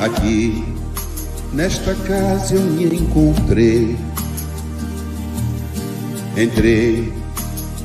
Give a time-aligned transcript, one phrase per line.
[0.00, 0.64] Aqui,
[1.52, 3.96] nesta casa eu me encontrei.
[6.36, 7.12] Entrei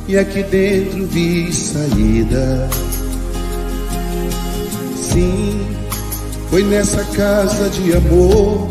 [0.08, 2.70] e aqui dentro vi saída.
[4.96, 5.66] Sim,
[6.50, 8.70] foi nessa casa de amor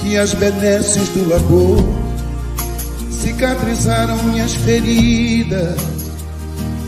[0.00, 1.84] que as benesses do labor
[3.10, 5.91] cicatrizaram minhas feridas.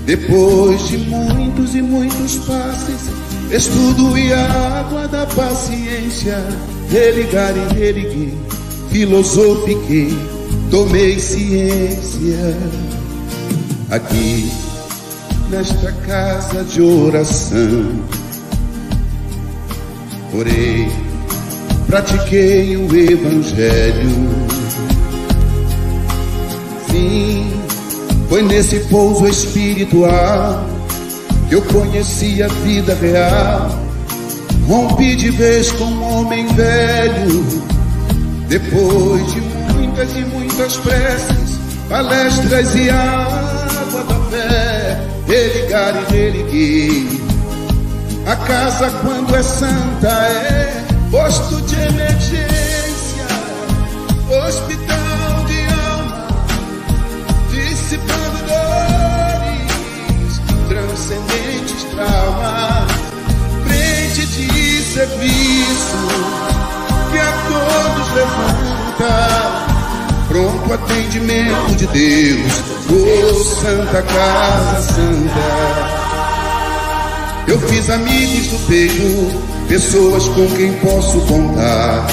[0.07, 3.11] Depois de muitos e muitos passes,
[3.51, 6.45] estudo e água da paciência,
[6.91, 8.35] religar e religuei,
[8.91, 10.15] filosofiquei,
[10.71, 12.55] tomei ciência.
[13.91, 14.53] Aqui,
[15.49, 17.87] nesta casa de oração,
[20.35, 20.87] orei,
[21.87, 24.11] pratiquei o Evangelho.
[26.91, 27.44] Sim,
[28.35, 30.67] foi nesse pouso espiritual
[31.49, 33.71] que eu conheci a vida real.
[34.67, 37.45] Rompi de vez com um homem velho,
[38.49, 47.21] depois de muitas e muitas preces, palestras e água da fé, religar e religuei.
[48.27, 53.27] A casa, quando é santa, é posto de emergência,
[54.29, 54.74] hospital
[64.95, 65.97] serviço
[67.11, 69.15] que a todos levanta.
[70.29, 72.53] Pronto atendimento de Deus,
[72.91, 76.05] oh Santa Casa Santa.
[77.49, 82.07] Eu fiz amigos do peito, pessoas com quem posso contar.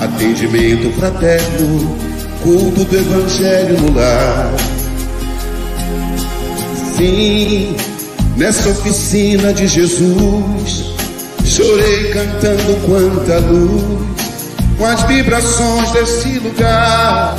[0.00, 1.98] Atendimento fraterno,
[2.42, 4.50] culto do Evangelho no lar.
[6.96, 7.76] Sim,
[8.36, 10.93] nessa oficina de Jesus,
[11.54, 14.08] chorei cantando quanta luz,
[14.76, 17.36] com as vibrações desse lugar.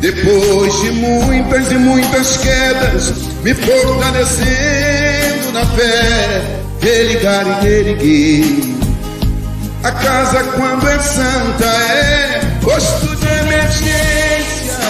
[0.00, 3.12] Depois de muitas e muitas quedas,
[3.44, 8.78] me fortalecendo na fé, religar e reerguer.
[9.84, 14.80] A casa, quando é santa, é posto de emergência,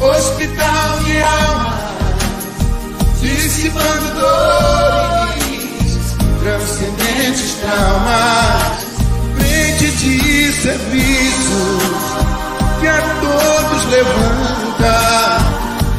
[0.00, 1.78] hospital de alma,
[3.22, 5.16] dissipando dores,
[7.36, 8.86] transcendentes traumas,
[9.36, 11.82] frente de serviços
[12.80, 15.38] que a todos levanta,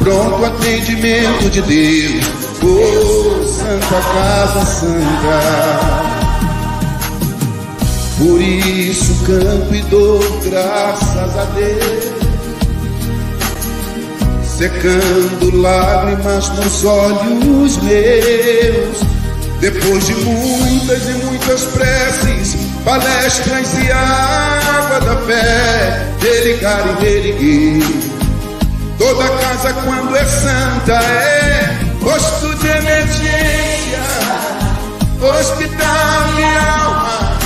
[0.00, 2.26] pronto atendimento de Deus,
[2.62, 6.08] oh Santa Casa Santa.
[8.18, 12.04] Por isso canto e dou graças a Deus,
[14.44, 19.17] secando lágrimas nos olhos meus,
[19.60, 27.82] depois de muitas e muitas preces, palestras e água da fé, religar e reerguer.
[28.98, 34.00] Toda casa quando é santa é posto de emergência,
[35.20, 37.38] hospital de alma,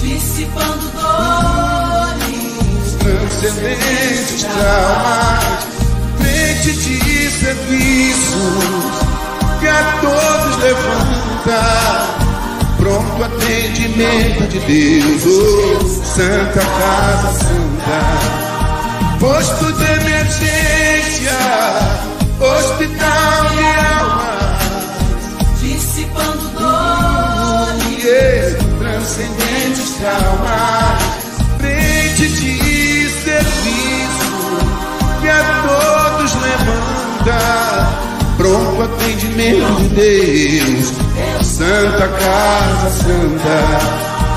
[0.00, 2.28] dissipando dores,
[2.98, 5.66] transcendentes traumas,
[6.18, 9.07] frente de serviços
[9.60, 12.16] que a todos levanta.
[12.78, 18.00] Pronto atendimento de Deus, oh, Santa Casa Santa.
[19.18, 21.36] Posto de emergência,
[22.38, 24.38] hospital de alma,
[25.60, 31.02] dissipando dores, transcendentes traumas,
[31.58, 32.67] frente de
[39.38, 40.92] atendimento de Deus,
[41.42, 43.78] Santa Casa Santa,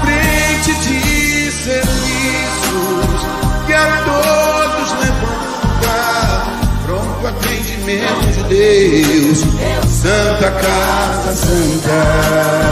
[0.03, 3.21] frente de serviços
[3.65, 5.97] que a todos levanta,
[6.85, 9.39] pronto atendimento de Deus,
[9.89, 12.71] Santa Casa Santa.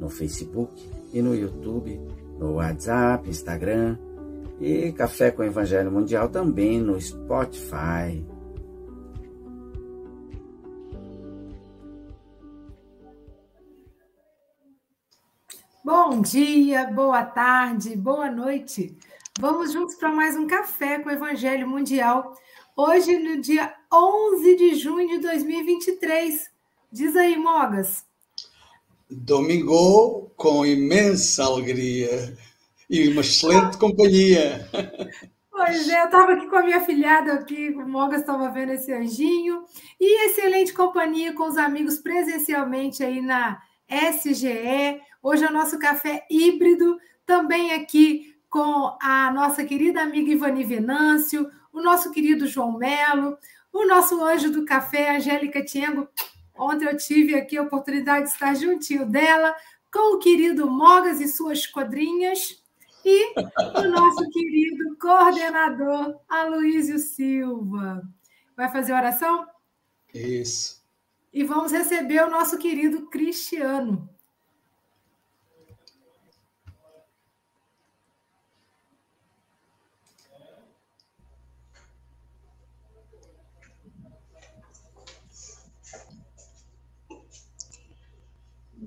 [0.00, 2.00] no Facebook e no YouTube,
[2.38, 3.98] no WhatsApp, Instagram
[4.58, 8.24] e Café com Evangelho Mundial também no Spotify.
[15.84, 18.96] Bom dia, boa tarde, boa noite.
[19.38, 22.34] Vamos juntos para mais um café com Evangelho Mundial.
[22.76, 26.50] Hoje, no dia 11 de junho de 2023.
[26.92, 28.09] Diz aí, Mogas.
[29.10, 32.36] Domingo com imensa alegria
[32.88, 34.68] e uma excelente companhia.
[35.50, 38.92] Pois é, eu estava aqui com a minha filhada aqui, o Mogas estava vendo esse
[38.92, 39.64] anjinho.
[40.00, 45.00] E excelente companhia com os amigos presencialmente aí na SGE.
[45.22, 51.48] Hoje é o nosso café híbrido, também aqui com a nossa querida amiga Ivani Venâncio,
[51.72, 53.36] o nosso querido João Melo,
[53.72, 56.08] o nosso anjo do café, Angélica Tiengo.
[56.60, 59.56] Ontem eu tive aqui a oportunidade de estar juntinho dela,
[59.90, 62.62] com o querido Mogas e suas quadrinhas,
[63.02, 63.32] e
[63.78, 68.02] o nosso querido coordenador, Aloísio Silva.
[68.54, 69.46] Vai fazer oração?
[70.12, 70.84] Isso.
[71.32, 74.06] E vamos receber o nosso querido Cristiano.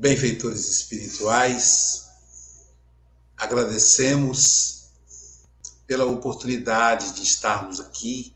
[0.04, 2.10] Benfeitores espirituais,
[3.38, 4.90] agradecemos
[5.88, 8.36] pela oportunidade de estarmos aqui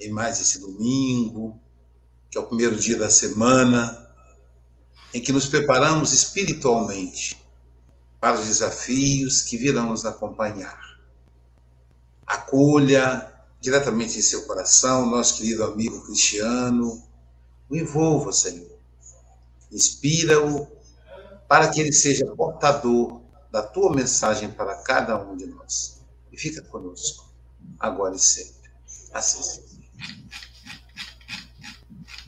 [0.00, 1.56] em mais esse domingo,
[2.28, 4.12] que é o primeiro dia da semana,
[5.14, 7.40] em que nos preparamos espiritualmente
[8.20, 10.98] para os desafios que virão nos acompanhar.
[12.26, 17.06] Acolha diretamente em seu coração, nosso querido amigo Cristiano,
[17.70, 18.80] o envolva, Senhor.
[19.70, 20.73] Inspira-o
[21.48, 23.20] para que ele seja portador
[23.50, 26.02] da tua mensagem para cada um de nós.
[26.32, 27.32] E fica conosco,
[27.78, 28.70] agora e sempre.
[29.12, 29.74] Assim seja.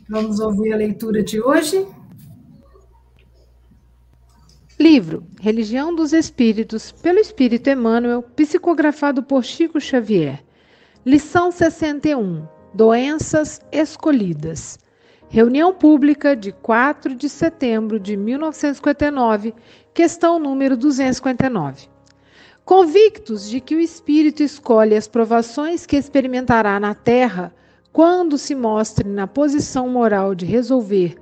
[0.09, 1.87] Vamos ouvir a leitura de hoje.
[4.79, 10.45] Livro Religião dos Espíritos, pelo Espírito Emmanuel, psicografado por Chico Xavier.
[11.05, 12.47] Lição 61.
[12.73, 14.79] Doenças escolhidas.
[15.29, 19.55] Reunião Pública de 4 de setembro de 1959,
[19.93, 21.89] questão número 259.
[22.65, 27.53] Convictos de que o espírito escolhe as provações que experimentará na Terra
[27.93, 31.17] quando se mostre na posição moral de resolver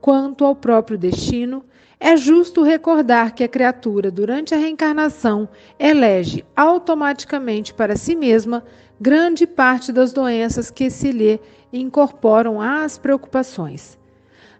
[0.00, 1.62] quanto ao próprio destino,
[1.98, 5.46] é justo recordar que a criatura, durante a reencarnação,
[5.78, 8.64] elege automaticamente para si mesma
[8.98, 11.40] grande parte das doenças que se lhe
[11.72, 13.98] incorporam às preocupações.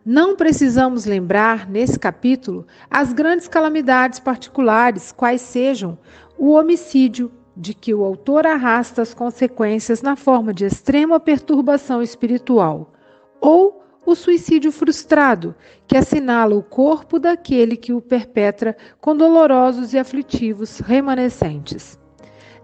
[0.04, 5.98] Não precisamos lembrar, nesse capítulo, as grandes calamidades particulares, quais sejam
[6.38, 12.92] o homicídio, de que o autor arrasta as consequências na forma de extrema perturbação espiritual,
[13.40, 15.54] ou o suicídio frustrado,
[15.86, 21.98] que assinala o corpo daquele que o perpetra com dolorosos e aflitivos remanescentes.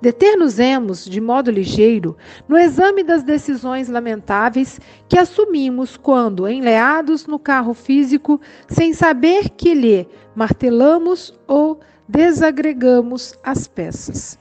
[0.00, 7.72] Deter-nos-emos, de modo ligeiro, no exame das decisões lamentáveis que assumimos quando, enleados no carro
[7.72, 14.38] físico, sem saber que lhe martelamos ou desagregamos as peças.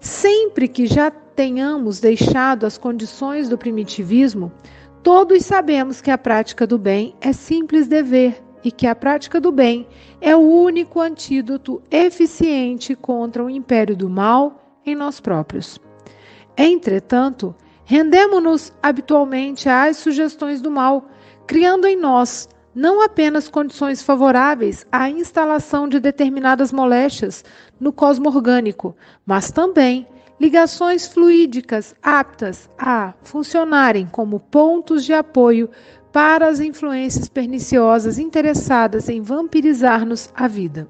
[0.00, 4.52] Sempre que já tenhamos deixado as condições do primitivismo,
[5.02, 9.52] todos sabemos que a prática do bem é simples dever e que a prática do
[9.52, 9.86] bem
[10.20, 15.78] é o único antídoto eficiente contra o império do mal em nós próprios.
[16.56, 17.54] Entretanto,
[17.84, 21.08] rendemos-nos habitualmente às sugestões do mal,
[21.46, 27.44] criando em nós não apenas condições favoráveis à instalação de determinadas moléstias
[27.78, 30.08] no cosmo orgânico, mas também
[30.40, 35.70] ligações fluídicas aptas a funcionarem como pontos de apoio
[36.14, 40.86] para as influências perniciosas interessadas em vampirizar-nos a vida.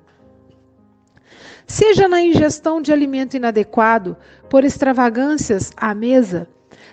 [1.67, 4.19] Seja na ingestão de alimento inadequado
[4.51, 6.47] por extravagâncias à mesa,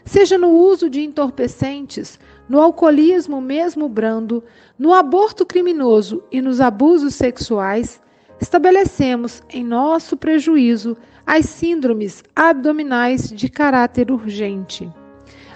[0.06, 4.42] seja no uso de entorpecentes, no alcoolismo mesmo brando,
[4.80, 8.02] no aborto criminoso e nos abusos sexuais,
[8.40, 10.96] estabelecemos em nosso prejuízo
[11.28, 14.90] as síndromes abdominais de caráter urgente,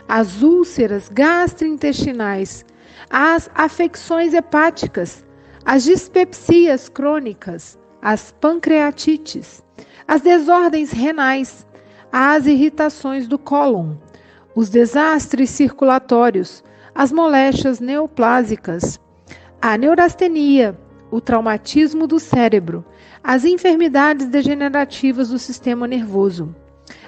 [0.07, 2.65] as úlceras gastrointestinais,
[3.09, 5.25] as afecções hepáticas,
[5.63, 9.63] as dispepsias crônicas, as pancreatites,
[10.07, 11.65] as desordens renais,
[12.11, 13.95] as irritações do cólon,
[14.55, 18.99] os desastres circulatórios, as moléstias neoplásicas,
[19.61, 20.77] a neurastenia,
[21.11, 22.85] o traumatismo do cérebro,
[23.23, 26.55] as enfermidades degenerativas do sistema nervoso,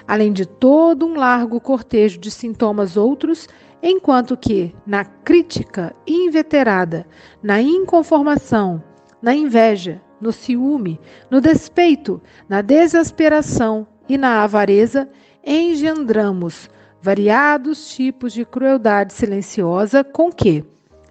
[0.08, 3.46] além de todo um largo cortejo de sintomas outros,
[3.82, 7.06] enquanto que, na crítica inveterada,
[7.42, 8.82] na inconformação,
[9.20, 10.98] na inveja, no ciúme,
[11.30, 15.08] no despeito, na desesperação e na avareza,
[15.44, 16.70] engendramos
[17.02, 20.64] variados tipos de crueldade silenciosa com que,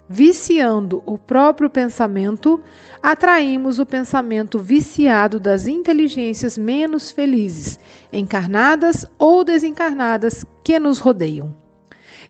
[0.10, 2.62] viciando o próprio pensamento,
[3.02, 7.80] atraímos o pensamento viciado das inteligências menos felizes,
[8.12, 11.56] encarnadas ou desencarnadas, que nos rodeiam.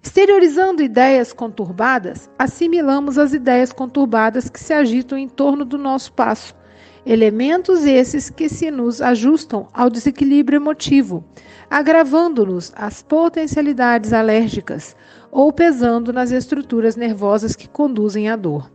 [0.02, 6.56] Exteriorizando ideias conturbadas, assimilamos as ideias conturbadas que se agitam em torno do nosso passo,
[7.06, 11.24] elementos esses que se nos ajustam ao desequilíbrio emotivo,
[11.70, 14.96] agravando-nos as potencialidades alérgicas
[15.38, 18.72] ou pesando nas estruturas nervosas que conduzem à dor.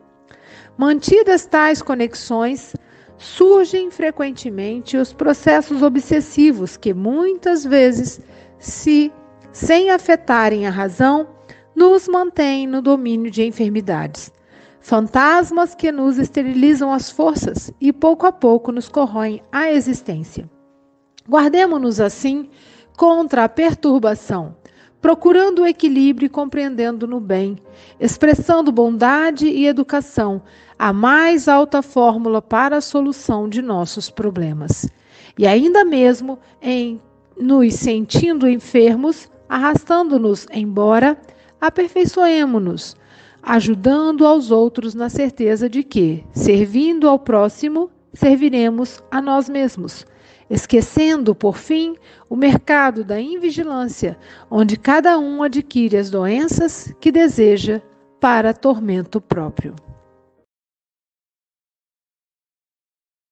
[0.78, 2.76] Mantidas tais conexões,
[3.18, 8.20] surgem frequentemente os processos obsessivos que muitas vezes,
[8.60, 9.12] se
[9.50, 11.26] sem afetarem a razão,
[11.74, 14.30] nos mantêm no domínio de enfermidades.
[14.80, 20.48] Fantasmas que nos esterilizam as forças e pouco a pouco nos corroem a existência.
[21.28, 22.48] Guardemos-nos assim
[22.96, 24.54] contra a perturbação,
[25.02, 27.58] procurando o equilíbrio e compreendendo no bem,
[27.98, 30.40] expressando bondade e educação,
[30.78, 34.88] a mais alta fórmula para a solução de nossos problemas.
[35.36, 37.00] E ainda mesmo em
[37.36, 41.18] nos sentindo enfermos, arrastando-nos embora,
[41.60, 42.94] aperfeiçoemo-nos,
[43.42, 50.06] ajudando aos outros na certeza de que, servindo ao próximo, serviremos a nós mesmos
[50.48, 51.96] esquecendo, por fim,
[52.28, 54.18] o mercado da invigilância,
[54.50, 57.80] onde cada um adquire as doenças que deseja
[58.20, 59.74] para tormento próprio.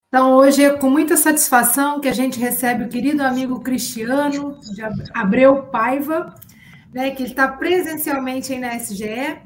[0.08, 4.82] Então, hoje é com muita satisfação que a gente recebe o querido amigo Cristiano de
[5.14, 6.34] Abreu Paiva,
[6.92, 9.38] né, que está presencialmente aí na SGE.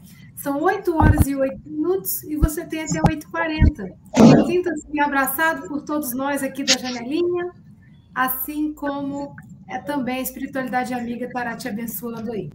[0.45, 4.47] São 8 horas e 8 minutos e você tem até 8h40.
[4.47, 7.51] Sinta-se abraçado por todos nós aqui da janelinha
[8.15, 9.35] assim como
[9.71, 12.51] é também a espiritualidade amiga estará te abençoando aí.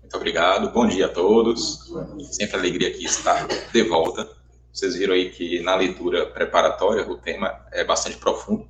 [0.00, 1.92] Muito obrigado, bom dia a todos.
[2.30, 4.30] Sempre alegria aqui estar de volta.
[4.72, 8.68] Vocês viram aí que na leitura preparatória o tema é bastante profundo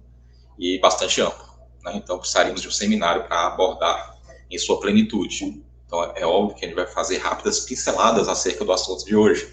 [0.58, 1.44] e bastante amplo.
[1.84, 1.92] Né?
[1.94, 4.16] Então precisaríamos de um seminário para abordar
[4.50, 5.67] em sua plenitude.
[5.88, 9.50] Então é óbvio que a gente vai fazer rápidas pinceladas acerca do assunto de hoje,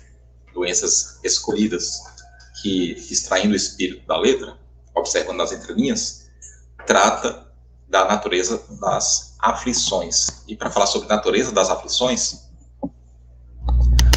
[0.54, 2.01] doenças escolhidas,
[2.62, 4.60] que extraindo o espírito da letra,
[4.94, 6.30] observando nas entrelinhas,
[6.86, 7.48] trata
[7.88, 10.44] da natureza das aflições.
[10.46, 12.50] E para falar sobre natureza das aflições,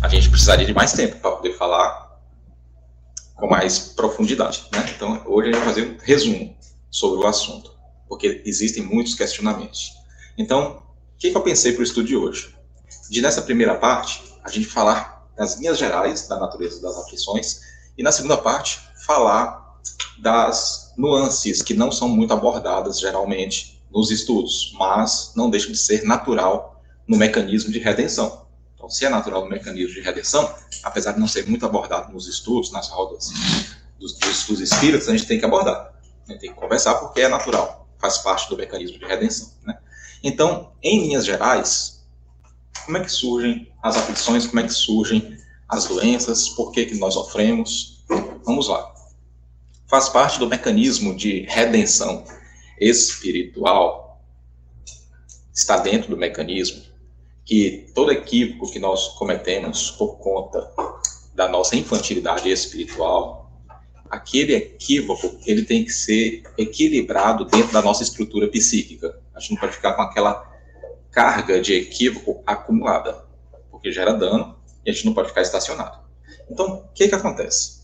[0.02, 2.18] a gente precisaria de mais tempo para poder falar
[3.36, 4.68] com mais profundidade.
[4.72, 4.92] Né?
[4.96, 6.56] Então, hoje a gente vai fazer um resumo
[6.90, 7.72] sobre o assunto,
[8.08, 9.92] porque existem muitos questionamentos.
[10.36, 10.87] Então,
[11.18, 12.54] o que, que eu pensei para o estudo de hoje?
[13.10, 17.60] De nessa primeira parte, a gente falar das linhas gerais da natureza das aflições,
[17.98, 19.80] e na segunda parte, falar
[20.20, 26.04] das nuances que não são muito abordadas geralmente nos estudos, mas não deixam de ser
[26.04, 28.46] natural no mecanismo de redenção.
[28.76, 32.28] Então, se é natural no mecanismo de redenção, apesar de não ser muito abordado nos
[32.28, 33.32] estudos, nas rodas
[33.98, 35.92] dos, dos, dos espíritos, a gente tem que abordar.
[36.28, 39.50] A gente tem que conversar porque é natural, faz parte do mecanismo de redenção.
[39.64, 39.76] Né?
[40.22, 42.04] Então, em linhas gerais,
[42.84, 45.36] como é que surgem as aflições, como é que surgem
[45.68, 48.04] as doenças, por que, que nós sofremos?
[48.44, 48.98] Vamos lá
[49.88, 52.22] faz parte do mecanismo de redenção
[52.78, 54.22] espiritual,
[55.52, 56.82] está dentro do mecanismo
[57.44, 60.70] que todo equívoco que nós cometemos por conta
[61.34, 63.50] da nossa infantilidade espiritual,
[64.10, 69.18] aquele equívoco ele tem que ser equilibrado dentro da nossa estrutura psíquica.
[69.38, 70.46] A gente não pode ficar com aquela
[71.10, 73.24] carga de equívoco acumulada,
[73.70, 76.00] porque gera dano e a gente não pode ficar estacionado.
[76.50, 77.78] Então, o que que acontece?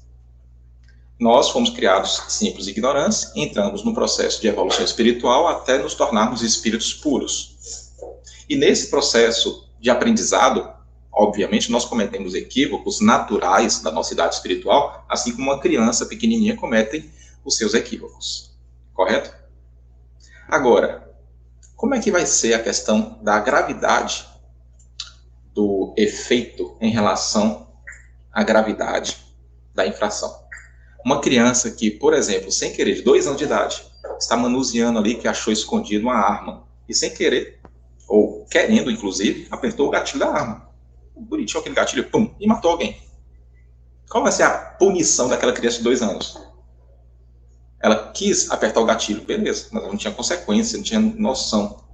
[1.19, 6.93] nós fomos criados simples ignorantes, entramos no processo de evolução espiritual até nos tornarmos espíritos
[6.93, 7.57] puros.
[8.49, 10.69] E nesse processo de aprendizado,
[11.13, 17.11] obviamente, nós cometemos equívocos naturais da nossa idade espiritual, assim como uma criança pequenininha comete
[17.45, 18.53] os seus equívocos.
[18.93, 19.33] Correto?
[20.49, 21.04] Agora,
[21.77, 24.27] como é que vai ser a questão da gravidade
[25.53, 27.69] do efeito em relação
[28.33, 29.17] à gravidade
[29.75, 30.45] da infração?
[31.05, 33.85] Uma criança que, por exemplo, sem querer, de dois anos de idade,
[34.19, 37.61] está manuseando ali que achou escondido uma arma e sem querer,
[38.09, 40.69] ou querendo inclusive, apertou o gatilho da arma.
[41.15, 43.01] Bonitinho aquele gatilho, pum, e matou alguém.
[44.09, 46.39] Qual vai ser a punição daquela criança de dois anos?
[47.85, 51.85] Ela quis apertar o gatilho, beleza, mas não tinha consequência, não tinha noção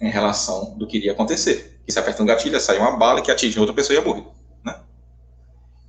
[0.00, 1.78] em relação do que iria acontecer.
[1.86, 4.04] E se apertando o gatilho, ia sair uma bala que atingiu outra pessoa e ia
[4.06, 4.24] morrer.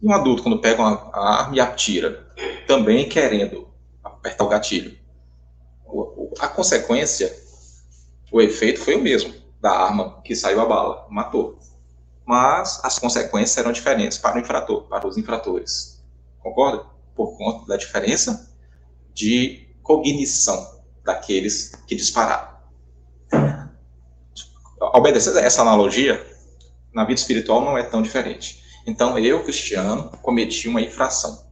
[0.02, 2.28] E um adulto, quando pega uma, a arma e atira,
[2.68, 3.70] também querendo
[4.04, 4.98] apertar o gatilho,
[6.42, 7.34] a consequência,
[8.30, 11.58] o efeito foi o mesmo da arma que saiu a bala, matou.
[12.26, 16.04] Mas as consequências serão diferentes para o infrator, para os infratores.
[16.40, 16.84] Concorda?
[17.16, 18.48] Por conta da diferença
[19.18, 22.56] de cognição daqueles que dispararam.
[24.80, 26.24] Obedecendo essa analogia,
[26.94, 28.64] na vida espiritual não é tão diferente.
[28.86, 31.46] Então, eu, cristiano, cometi uma infração.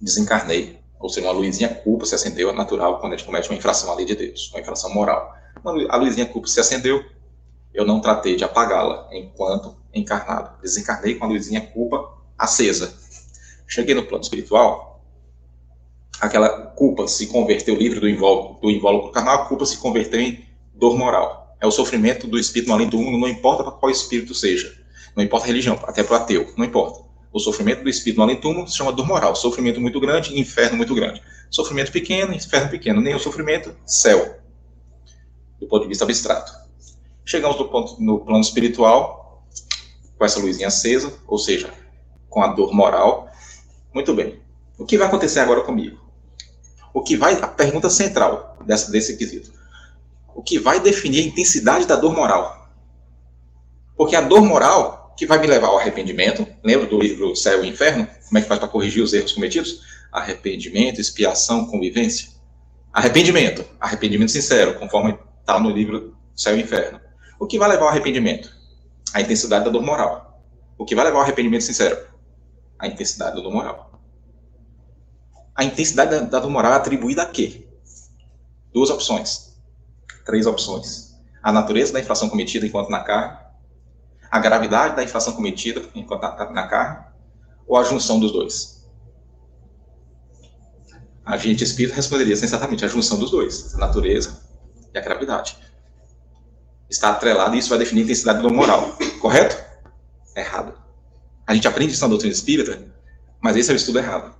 [0.00, 0.78] Desencarnei.
[0.98, 3.92] Ou seja, uma luzinha culpa se acendeu, é natural quando a gente comete uma infração
[3.92, 5.34] à lei de Deus, uma infração moral.
[5.90, 7.04] A luzinha culpa se acendeu,
[7.74, 10.58] eu não tratei de apagá-la enquanto encarnado.
[10.62, 12.96] Desencarnei com a luzinha culpa acesa.
[13.66, 14.93] Cheguei no plano espiritual,
[16.24, 20.44] aquela culpa se converteu livre do invólucro, do invólucro carnal, a culpa se converteu em
[20.74, 21.56] dor moral.
[21.60, 24.74] É o sofrimento do espírito além do mundo, não importa para qual espírito seja.
[25.16, 27.04] Não importa a religião, até para o ateu, não importa.
[27.32, 29.34] O sofrimento do espírito no além-túmulo se chama dor moral.
[29.34, 31.20] Sofrimento muito grande, inferno muito grande.
[31.50, 33.00] Sofrimento pequeno, inferno pequeno.
[33.00, 34.36] O sofrimento, céu.
[35.60, 36.52] Do ponto de vista abstrato.
[37.24, 39.44] Chegamos no, ponto, no plano espiritual,
[40.16, 41.72] com essa luzinha acesa, ou seja,
[42.28, 43.28] com a dor moral.
[43.92, 44.38] Muito bem.
[44.78, 46.03] O que vai acontecer agora comigo?
[46.94, 49.52] O que vai, a pergunta central dessa, desse quesito.
[50.32, 52.68] O que vai definir a intensidade da dor moral?
[53.96, 57.68] Porque a dor moral que vai me levar ao arrependimento, lembra do livro Céu e
[57.68, 58.06] Inferno?
[58.28, 59.80] Como é que faz para corrigir os erros cometidos?
[60.12, 62.28] Arrependimento, expiação, convivência.
[62.92, 67.00] Arrependimento, arrependimento sincero, conforme está no livro Céu e Inferno.
[67.40, 68.54] O que vai levar ao arrependimento?
[69.12, 70.40] A intensidade da dor moral.
[70.78, 71.98] O que vai levar ao arrependimento sincero?
[72.78, 73.93] A intensidade da dor moral.
[75.54, 77.66] A intensidade da, da dor moral é atribuída a quê?
[78.72, 79.54] Duas opções.
[80.24, 81.14] Três opções.
[81.42, 83.38] A natureza da infração cometida enquanto na carne,
[84.30, 87.04] a gravidade da infração cometida enquanto está na carne,
[87.66, 88.84] ou a junção dos dois?
[91.24, 94.42] A gente espírita responderia sensatamente a junção dos dois, a natureza
[94.92, 95.56] e a gravidade.
[96.90, 98.96] Está atrelado e isso vai definir a intensidade do moral.
[99.20, 99.56] Correto?
[100.36, 100.74] Errado.
[101.46, 102.82] A gente aprende isso na doutrina espírita,
[103.40, 104.34] mas esse é o estudo errado.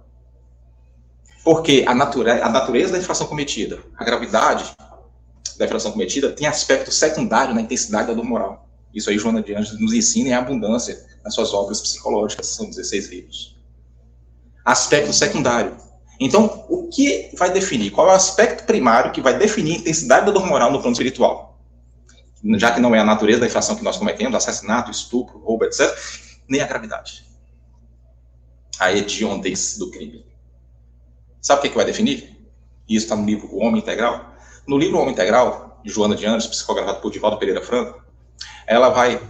[1.45, 4.75] Porque a, nature a natureza da infração cometida, a gravidade
[5.59, 8.67] da infração cometida, tem aspecto secundário na intensidade da dor moral.
[8.95, 13.09] Isso aí Joana de Anjos nos ensina em abundância nas suas obras psicológicas, são 16
[13.09, 13.57] livros.
[14.65, 15.77] Aspecto secundário.
[16.19, 17.91] Então, o que vai definir?
[17.91, 20.93] Qual é o aspecto primário que vai definir a intensidade da dor moral no plano
[20.93, 21.59] espiritual?
[22.57, 25.93] Já que não é a natureza da infração que nós cometemos, assassinato, estupro, roubo, etc.,
[26.49, 27.25] nem a gravidade.
[28.79, 30.25] A hediondez do crime.
[31.45, 32.35] Sabe o que, é que vai definir?
[32.89, 34.35] Isso está no livro O Homem Integral.
[34.67, 38.03] No livro O Homem Integral, de Joana de Anjos, psicografado por Divaldo Pereira Franco,
[38.67, 39.21] ela vai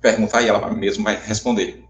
[0.00, 1.84] perguntar e ela mesmo vai responder.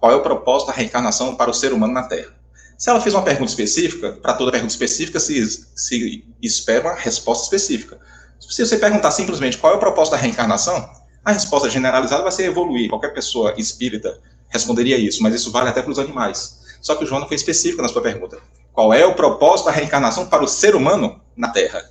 [0.00, 2.32] Qual é o propósito da reencarnação para o ser humano na Terra?
[2.78, 7.44] Se ela fez uma pergunta específica, para toda pergunta específica se, se espera uma resposta
[7.44, 8.00] específica.
[8.40, 10.90] Se você perguntar simplesmente qual é o propósito da reencarnação,
[11.22, 12.88] a resposta generalizada vai ser evoluir.
[12.88, 16.60] Qualquer pessoa espírita responderia isso, mas isso vale até para os animais.
[16.80, 18.38] Só que o João não foi específico na sua pergunta.
[18.78, 21.90] Qual é o propósito da reencarnação para o ser humano na Terra?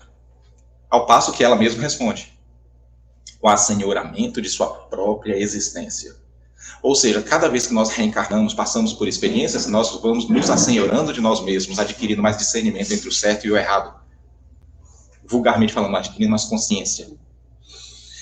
[0.89, 2.33] Ao passo que ela mesma responde:
[3.41, 6.15] o assenhoramento de sua própria existência.
[6.81, 11.19] Ou seja, cada vez que nós reencarnamos, passamos por experiências, nós vamos nos assenhorando de
[11.19, 13.93] nós mesmos, adquirindo mais discernimento entre o certo e o errado.
[15.25, 17.09] Vulgarmente falando, adquirindo mais consciência.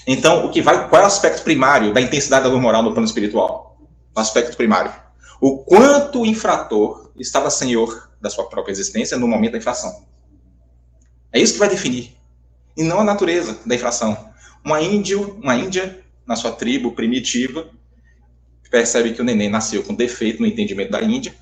[0.07, 2.93] Então, o que vai, qual é o aspecto primário da intensidade da dor moral no
[2.93, 3.77] plano espiritual?
[4.15, 4.91] O aspecto primário.
[5.39, 10.03] O quanto o infrator estava senhor da sua própria existência no momento da infração.
[11.31, 12.17] É isso que vai definir.
[12.75, 14.31] E não a natureza da infração.
[14.63, 17.69] Uma índio, uma índia, na sua tribo primitiva,
[18.71, 21.35] percebe que o neném nasceu com defeito no entendimento da Índia,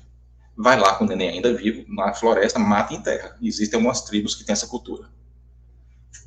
[0.56, 3.36] vai lá com o neném ainda vivo, na floresta, mata e enterra.
[3.42, 5.08] Existem algumas tribos que têm essa cultura.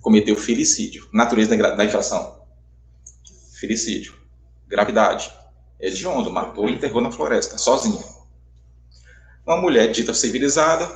[0.02, 1.08] Cometeu filicídio.
[1.13, 2.41] Natureza da infração.
[3.60, 4.15] Filicídio.
[4.67, 5.32] Gravidade.
[5.80, 8.16] Hediondo, matou e enterrou na floresta, sozinho.
[9.48, 10.92] Uma mulher dita civilizada,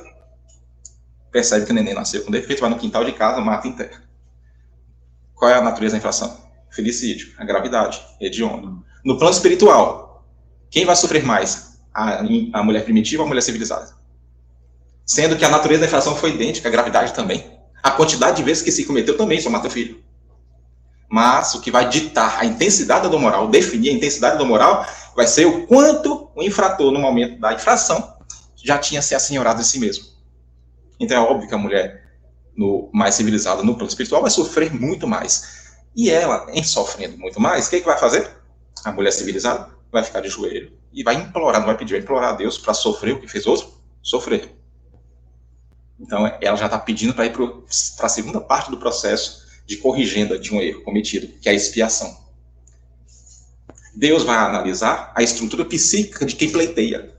[1.30, 4.02] percebe que o neném nasceu com defeito, vai no quintal de casa, mata enterra.
[5.34, 6.38] Qual é a natureza da infração?
[6.70, 8.84] Filicídio, a gravidade, hediondo.
[9.02, 10.26] No plano espiritual,
[10.70, 11.78] quem vai sofrer mais?
[11.94, 12.18] A,
[12.52, 13.96] a mulher primitiva ou a mulher civilizada?
[15.06, 17.58] Sendo que a natureza da infração foi idêntica, a gravidade também.
[17.82, 20.04] A quantidade de vezes que se cometeu também só mata o filho.
[21.08, 24.86] Mas o que vai ditar a intensidade da moral, definir a intensidade da moral,
[25.16, 28.12] vai ser o quanto o infrator, no momento da infração,
[28.62, 30.04] já tinha se assenhorado de si mesmo.
[30.98, 32.02] Então é óbvio que a mulher
[32.56, 35.72] no, mais civilizada no plano espiritual vai sofrer muito mais.
[35.94, 38.30] E ela, em sofrendo muito mais, o que, é que vai fazer?
[38.84, 42.30] A mulher civilizada vai ficar de joelho e vai implorar, não vai pedir, vai implorar
[42.30, 43.72] a Deus para sofrer o que fez outro?
[44.02, 44.50] Sofrer.
[46.00, 50.38] Então ela já está pedindo para ir para a segunda parte do processo de corrigenda
[50.38, 52.20] de um erro cometido, que é a expiação.
[53.94, 57.14] Deus vai analisar a estrutura psíquica de quem pleiteia.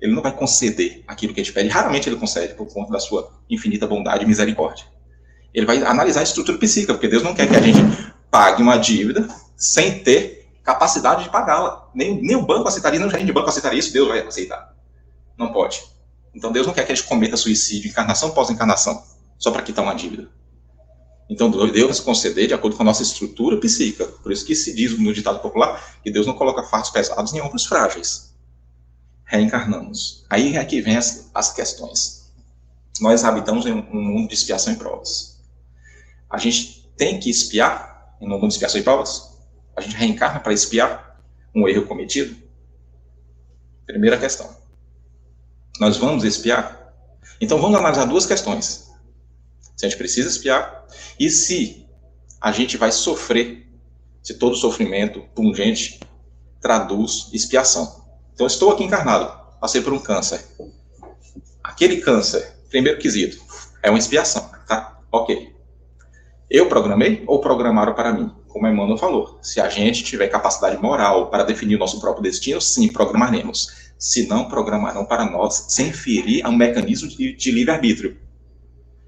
[0.00, 1.68] Ele não vai conceder aquilo que a gente pede.
[1.68, 4.86] Raramente ele concede por conta da sua infinita bondade e misericórdia.
[5.52, 7.80] Ele vai analisar a estrutura psíquica, porque Deus não quer que a gente
[8.30, 11.90] pague uma dívida sem ter capacidade de pagá-la.
[11.94, 14.74] Nem, nem o banco aceitaria, nem o gerente de banco aceitaria isso, Deus vai aceitar.
[15.36, 15.82] Não pode.
[16.34, 19.02] Então Deus não quer que a gente cometa suicídio, encarnação após encarnação,
[19.38, 20.28] só para quitar uma dívida.
[21.30, 24.04] Então, Deus conceder de acordo com a nossa estrutura psíquica.
[24.04, 27.40] Por isso que se diz no ditado popular que Deus não coloca fardos pesados em
[27.40, 28.29] ombros frágeis.
[29.30, 30.24] Reencarnamos.
[30.28, 32.32] Aí é que vem as, as questões.
[33.00, 35.40] Nós habitamos em um mundo de expiação e provas.
[36.28, 39.38] A gente tem que espiar em um mundo de expiação e provas?
[39.76, 41.18] A gente reencarna para espiar
[41.54, 42.36] um erro cometido?
[43.86, 44.54] Primeira questão.
[45.78, 46.92] Nós vamos espiar?
[47.40, 48.90] Então vamos analisar duas questões
[49.80, 50.86] se a gente precisa espiar,
[51.18, 51.86] e se
[52.38, 53.66] a gente vai sofrer,
[54.22, 55.98] se todo sofrimento pungente
[56.60, 58.04] traduz expiação.
[58.40, 60.42] Então, estou aqui encarnado, passei por um câncer.
[61.62, 63.36] Aquele câncer, primeiro quesito,
[63.82, 64.98] é uma expiação, tá?
[65.12, 65.54] Ok.
[66.48, 68.34] Eu programei ou programaram para mim?
[68.48, 72.62] Como Emmanuel falou, se a gente tiver capacidade moral para definir o nosso próprio destino,
[72.62, 73.92] sim, programaremos.
[73.98, 78.16] Se não, programarão para nós, sem ferir a um mecanismo de, de livre-arbítrio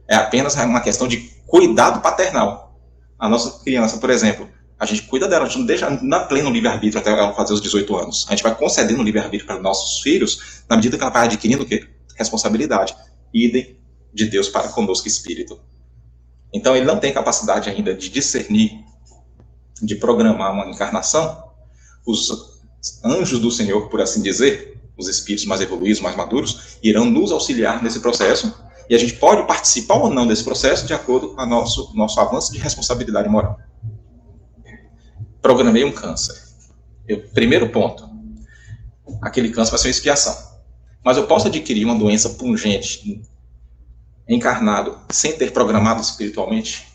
[0.06, 2.78] é apenas uma questão de cuidado paternal.
[3.18, 4.46] A nossa criança, por exemplo,
[4.82, 7.60] a gente cuida dela, a gente não deixa na pleno livre-arbítrio até ela fazer os
[7.60, 8.26] 18 anos.
[8.26, 11.66] A gente vai concedendo livre-arbítrio para nossos filhos na medida que ela vai adquirindo o
[11.66, 11.86] quê?
[12.16, 12.92] Responsabilidade.
[13.32, 13.76] Idem
[14.12, 15.60] de Deus para conosco espírito.
[16.52, 18.80] Então ele não tem capacidade ainda de discernir,
[19.80, 21.44] de programar uma encarnação.
[22.04, 22.58] Os
[23.04, 27.80] anjos do Senhor, por assim dizer, os espíritos mais evoluídos, mais maduros, irão nos auxiliar
[27.84, 28.52] nesse processo
[28.90, 32.18] e a gente pode participar ou não desse processo de acordo com o nosso, nosso
[32.18, 33.60] avanço de responsabilidade moral.
[35.42, 36.40] Programei um câncer.
[37.06, 38.08] Eu, primeiro ponto,
[39.20, 40.52] aquele câncer vai ser uma expiação.
[41.04, 43.20] Mas eu posso adquirir uma doença pungente
[44.28, 46.86] encarnado sem ter programado espiritualmente?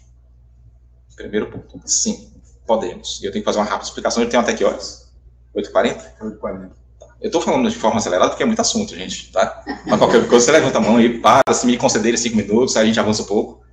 [1.16, 2.32] Primeiro ponto, sim,
[2.66, 3.20] podemos.
[3.22, 4.24] E eu tenho que fazer uma rápida explicação.
[4.24, 5.12] Eu tenho até que horas?
[5.54, 6.18] 8h40?
[6.22, 6.72] 8h40.
[7.20, 9.64] Eu estou falando de forma acelerada porque é muito assunto, gente, tá?
[9.88, 12.84] Mas qualquer coisa, você levanta a mão aí, para, se me concederem cinco minutos, aí
[12.84, 13.66] a gente avança um pouco.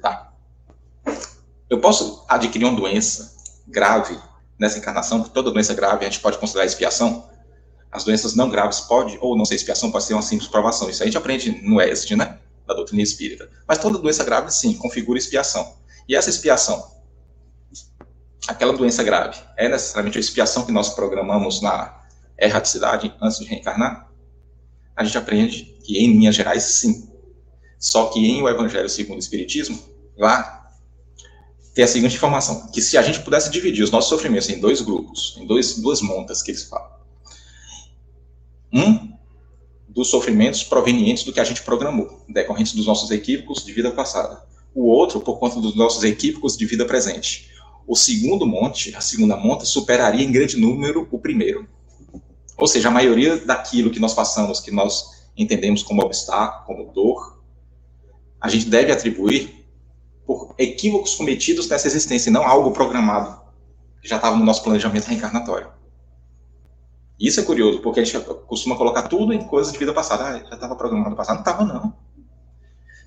[0.00, 0.32] Tá.
[1.68, 3.36] Eu posso adquirir uma doença
[3.68, 4.18] grave
[4.58, 7.28] nessa encarnação, toda doença grave a gente pode considerar expiação.
[7.90, 10.90] As doenças não graves pode ou não ser expiação, pode ser uma simples provação.
[10.90, 12.38] Isso a gente aprende no ESD, né?
[12.66, 13.48] Da doutrina espírita.
[13.66, 15.76] Mas toda doença grave, sim, configura expiação.
[16.08, 16.84] E essa expiação,
[18.46, 21.98] aquela doença grave, é necessariamente a expiação que nós programamos na
[22.38, 24.10] erraticidade antes de reencarnar?
[24.94, 27.08] A gente aprende que, em linhas gerais, sim.
[27.78, 29.78] Só que em o Evangelho segundo o Espiritismo,
[30.16, 30.57] lá
[31.78, 34.80] tem a seguinte informação: que se a gente pudesse dividir os nossos sofrimentos em dois
[34.80, 36.90] grupos, em dois, duas montas que eles falam,
[38.72, 39.12] um
[39.88, 44.44] dos sofrimentos provenientes do que a gente programou, decorrentes dos nossos equívocos de vida passada,
[44.74, 47.48] o outro por conta dos nossos equívocos de vida presente.
[47.86, 51.64] O segundo monte, a segunda monta, superaria em grande número o primeiro.
[52.56, 57.40] Ou seja, a maioria daquilo que nós passamos, que nós entendemos como obstáculo, como dor,
[58.40, 59.57] a gente deve atribuir
[60.28, 63.40] por equívocos cometidos nessa existência, e não algo programado,
[64.02, 65.68] que já estava no nosso planejamento reencarnatório.
[67.18, 70.24] Isso é curioso, porque a gente costuma colocar tudo em coisas de vida passada.
[70.24, 71.36] Ah, já estava programado passado.
[71.36, 71.96] Não estava, não.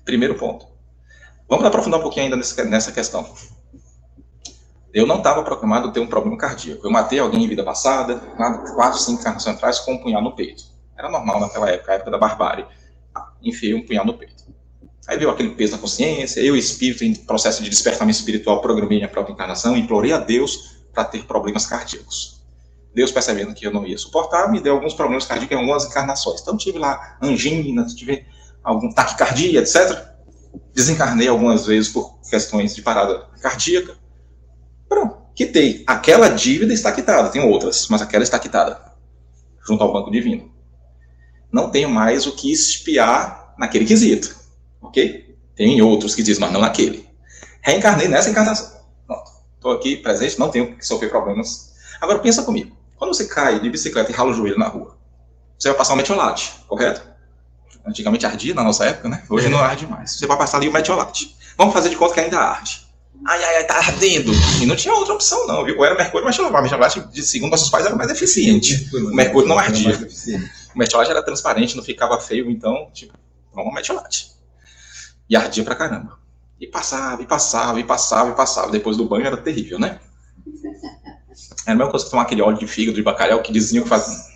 [0.04, 0.66] Primeiro ponto.
[1.48, 3.24] Vamos aprofundar um pouquinho ainda nessa questão.
[4.92, 6.84] Eu não estava proclamado ter um problema cardíaco.
[6.84, 8.16] Eu matei alguém em vida passada,
[8.74, 10.64] quatro, cinco encarnações atrás, com um punhal no peito.
[10.98, 12.66] Era normal naquela época, a época da barbárie.
[13.40, 14.51] Enfiei um punhal no peito.
[15.12, 19.08] Aí veio aquele peso na consciência, eu, espírito, em processo de despertamento espiritual, programei minha
[19.08, 22.40] própria encarnação, implorei a Deus para ter problemas cardíacos.
[22.94, 26.40] Deus percebendo que eu não ia suportar, me deu alguns problemas cardíacos em algumas encarnações.
[26.40, 28.24] Então tive lá angina, tive
[28.64, 30.02] algum taquicardia, etc.
[30.72, 33.94] Desencarnei algumas vezes por questões de parada cardíaca.
[34.88, 35.84] Pronto, quitei.
[35.86, 38.80] Aquela dívida está quitada, tem outras, mas aquela está quitada,
[39.62, 40.50] junto ao banco divino.
[41.52, 44.41] Não tenho mais o que espiar naquele quesito,
[44.92, 45.34] ok?
[45.56, 47.08] Tem outros que dizem, mas não naquele.
[47.62, 48.70] Reencarnei nessa encarnação.
[49.06, 51.72] Pronto, estou aqui presente, não tenho que sofrer problemas.
[52.00, 52.76] Agora pensa comigo.
[52.96, 54.98] Quando você cai de bicicleta e rala o joelho na rua,
[55.58, 57.02] você vai passar o metiolate, correto?
[57.86, 59.24] Antigamente ardia na nossa época, né?
[59.28, 60.12] Hoje não arde mais.
[60.12, 61.34] Você vai passar ali o metiolate.
[61.56, 62.86] Vamos fazer de conta que ainda arde.
[63.26, 64.32] Ai, ai, ai, tá ardendo.
[64.60, 65.78] E não tinha outra opção, não, viu?
[65.78, 68.88] Ou era mercúrio, mas o metiolate, de segundo nossos pais, era mais eficiente.
[68.94, 69.98] O mercúrio não ardia.
[70.74, 73.14] O metiolate era transparente, não ficava feio, então, tipo,
[73.54, 74.31] vamos metiolate.
[75.28, 76.18] E ardia pra caramba.
[76.60, 78.70] E passava, e passava, e passava, e passava.
[78.70, 80.00] Depois do banho era terrível, né?
[81.66, 83.88] É a mesma coisa que tomar aquele óleo de fígado de bacalhau que diziam que
[83.88, 84.32] fazia.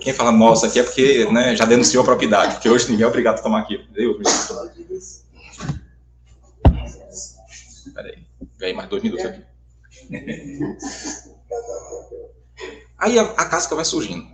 [0.00, 3.08] Quem fala nossa aqui é porque né, já denunciou a propriedade, porque hoje ninguém é
[3.08, 3.84] obrigado a tomar aquilo.
[3.92, 4.24] Deus me
[7.92, 8.26] Peraí,
[8.58, 9.42] ganhei mais dois minutos aqui.
[12.98, 14.26] Aí a, a, casca vai surgindo.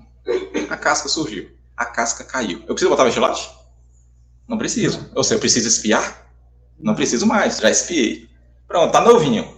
[0.68, 1.50] A casca surgiu.
[1.76, 2.60] A casca caiu.
[2.60, 3.38] Eu preciso botar ventilador?
[4.48, 5.10] Não preciso.
[5.14, 6.26] Ou seja, eu preciso espiar?
[6.78, 8.28] Não preciso mais, já espiei.
[8.66, 9.56] Pronto, tá novinho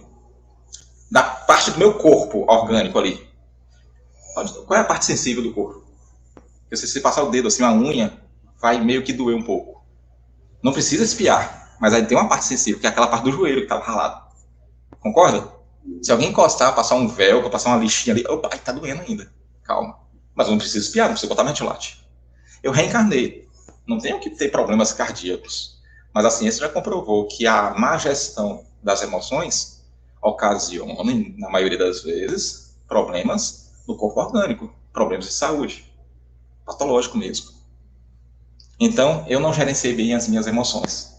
[1.11, 3.27] da parte do meu corpo orgânico ali.
[4.33, 5.83] Qual é a parte sensível do corpo?
[6.71, 8.21] Se você passar o dedo assim, uma unha,
[8.61, 9.83] vai meio que doer um pouco.
[10.61, 13.57] Não precisa espiar, mas aí tem uma parte sensível, que é aquela parte do joelho
[13.57, 14.21] que estava ralado.
[14.99, 15.51] Concorda?
[16.03, 19.31] Se alguém encostar, passar um véu, passar uma lixinha ali, opa, tá doendo ainda.
[19.63, 19.97] Calma.
[20.35, 22.05] Mas eu não preciso espiar, não preciso botar ventilate.
[22.61, 23.48] Eu reencarnei.
[23.89, 25.79] Não tenho que ter problemas cardíacos.
[26.13, 29.83] Mas a ciência já comprovou que a má gestão das emoções
[30.21, 31.03] ocasionam,
[31.37, 35.91] na maioria das vezes, problemas no corpo orgânico, problemas de saúde,
[36.63, 37.49] patológico mesmo.
[38.79, 41.15] Então, eu não gerenciei bem as minhas emoções.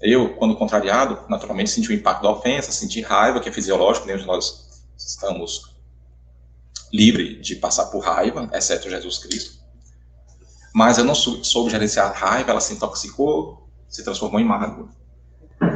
[0.00, 4.20] Eu, quando contrariado, naturalmente senti o impacto da ofensa, senti raiva, que é fisiológico, nenhum
[4.20, 5.74] de nós estamos
[6.90, 9.63] livre de passar por raiva, exceto Jesus Cristo.
[10.74, 14.88] Mas eu não soube gerenciar a raiva, ela se intoxicou, se transformou em mágoa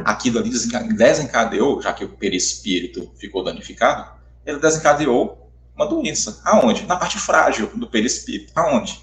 [0.05, 0.49] aquilo ali
[0.95, 4.09] desencadeou, já que o perispírito ficou danificado,
[4.45, 6.41] ele desencadeou uma doença.
[6.43, 6.85] Aonde?
[6.85, 8.51] Na parte frágil do perispírito.
[8.55, 9.01] Aonde?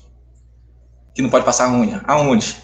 [1.14, 2.02] Que não pode passar unha.
[2.06, 2.56] Aonde?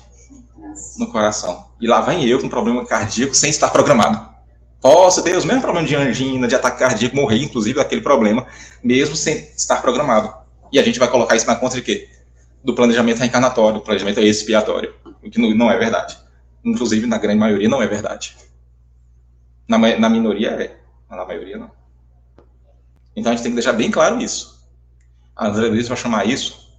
[0.99, 1.69] No coração.
[1.81, 4.31] E lá vem eu com problema cardíaco sem estar programado.
[4.81, 8.47] Posso ter os mesmos problemas de angina, de ataque cardíaco, morrer, inclusive, daquele problema,
[8.83, 10.35] mesmo sem estar programado.
[10.73, 12.09] E a gente vai colocar isso na conta de quê?
[12.65, 16.17] Do planejamento reencarnatório, do planejamento expiatório, o que não é verdade.
[16.65, 18.37] Inclusive, na grande maioria, não é verdade.
[19.69, 20.77] Na, na minoria é,
[21.09, 21.71] mas na maioria não.
[23.15, 24.61] Então a gente tem que deixar bem claro isso.
[25.35, 26.71] A André Luiz vai chamar isso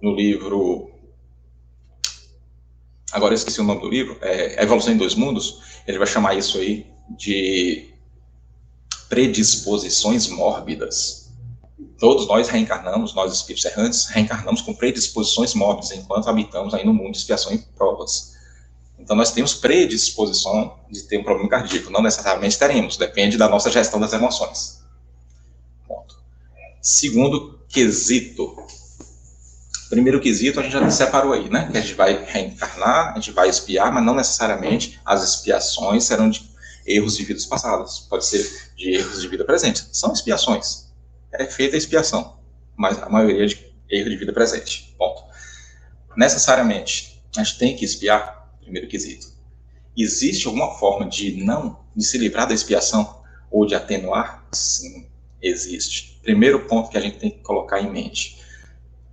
[0.00, 0.90] no livro.
[3.12, 5.82] Agora eu esqueci o nome do livro, é Evolução em Dois Mundos.
[5.86, 7.92] Ele vai chamar isso aí de
[9.08, 11.21] predisposições mórbidas.
[11.98, 17.12] Todos nós reencarnamos, nós espíritos errantes, reencarnamos com predisposições mórbidas enquanto habitamos aí no mundo
[17.12, 18.32] de expiação e provas.
[18.98, 21.90] Então, nós temos predisposição de ter um problema cardíaco.
[21.90, 24.80] Não necessariamente teremos, depende da nossa gestão das emoções.
[25.88, 26.16] Ponto.
[26.80, 28.56] Segundo quesito.
[29.90, 31.68] Primeiro quesito a gente já separou aí, né?
[31.70, 36.30] Que a gente vai reencarnar, a gente vai espiar, mas não necessariamente as expiações serão
[36.30, 36.48] de
[36.86, 38.00] erros de vidas passadas.
[38.08, 39.86] Pode ser de erros de vida presente.
[39.92, 40.91] São expiações.
[41.32, 42.38] É feita a expiação,
[42.76, 44.94] mas a maioria de erro de vida presente.
[44.98, 45.22] Ponto.
[46.16, 49.28] Necessariamente, a gente tem que espiar primeiro quesito.
[49.96, 54.46] Existe alguma forma de não, de se livrar da expiação ou de atenuar?
[54.52, 55.06] Sim,
[55.40, 56.18] existe.
[56.22, 58.40] Primeiro ponto que a gente tem que colocar em mente.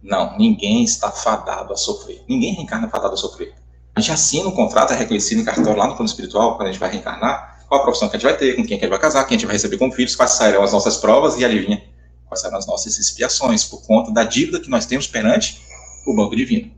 [0.02, 2.24] Não, ninguém está fadado a sofrer.
[2.28, 3.54] Ninguém reencarna fadado a sofrer.
[3.96, 6.72] A gente assina um contrato, é reconhecido em cartório lá no plano espiritual, quando a
[6.72, 8.90] gente vai reencarnar, qual a profissão que a gente vai ter, com quem a gente
[8.90, 11.44] vai casar, quem a gente vai receber como filhos, quais serão as nossas provas e
[11.44, 11.84] adivinha,
[12.30, 15.62] quais serão as nossas expiações, por conta da dívida que nós temos perante
[16.06, 16.72] o banco divino.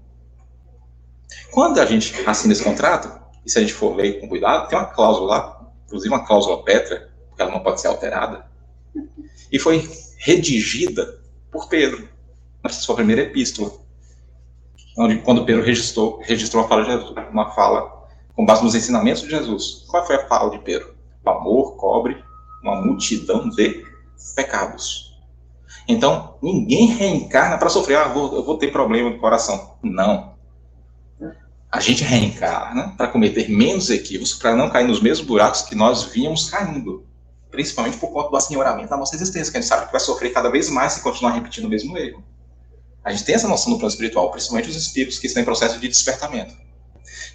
[1.52, 4.78] Quando a gente assina esse contrato, e se a gente for ler com cuidado, tem
[4.78, 8.50] uma cláusula lá, inclusive uma cláusula Petra, porque ela não pode ser alterada,
[9.52, 9.88] e foi
[10.18, 11.20] redigida
[11.52, 12.08] por Pedro,
[12.64, 13.72] na sua primeira epístola,
[14.98, 19.30] onde quando Pedro registrou, registrou uma fala, Jesus, uma fala com base nos ensinamentos de
[19.30, 19.86] Jesus.
[19.88, 20.96] Qual foi a fala de Pedro?
[21.26, 22.24] O amor cobre
[22.64, 23.86] uma multidão de
[24.36, 25.11] pecados.
[25.88, 29.76] Então, ninguém reencarna para sofrer, ah, vou, eu vou ter problema no coração.
[29.84, 30.32] Não
[31.72, 36.04] a gente reencarna para cometer menos equívocos, para não cair nos mesmos buracos que nós
[36.04, 37.08] vínhamos caindo.
[37.50, 40.32] principalmente por conta do assenhoramento da nossa existência, que a gente sabe que vai sofrer
[40.32, 42.24] cada vez mais se continuar repetindo o mesmo erro.
[43.04, 45.78] A gente tem essa noção no plano espiritual, principalmente os espíritos que estão em processo
[45.78, 46.56] de despertamento.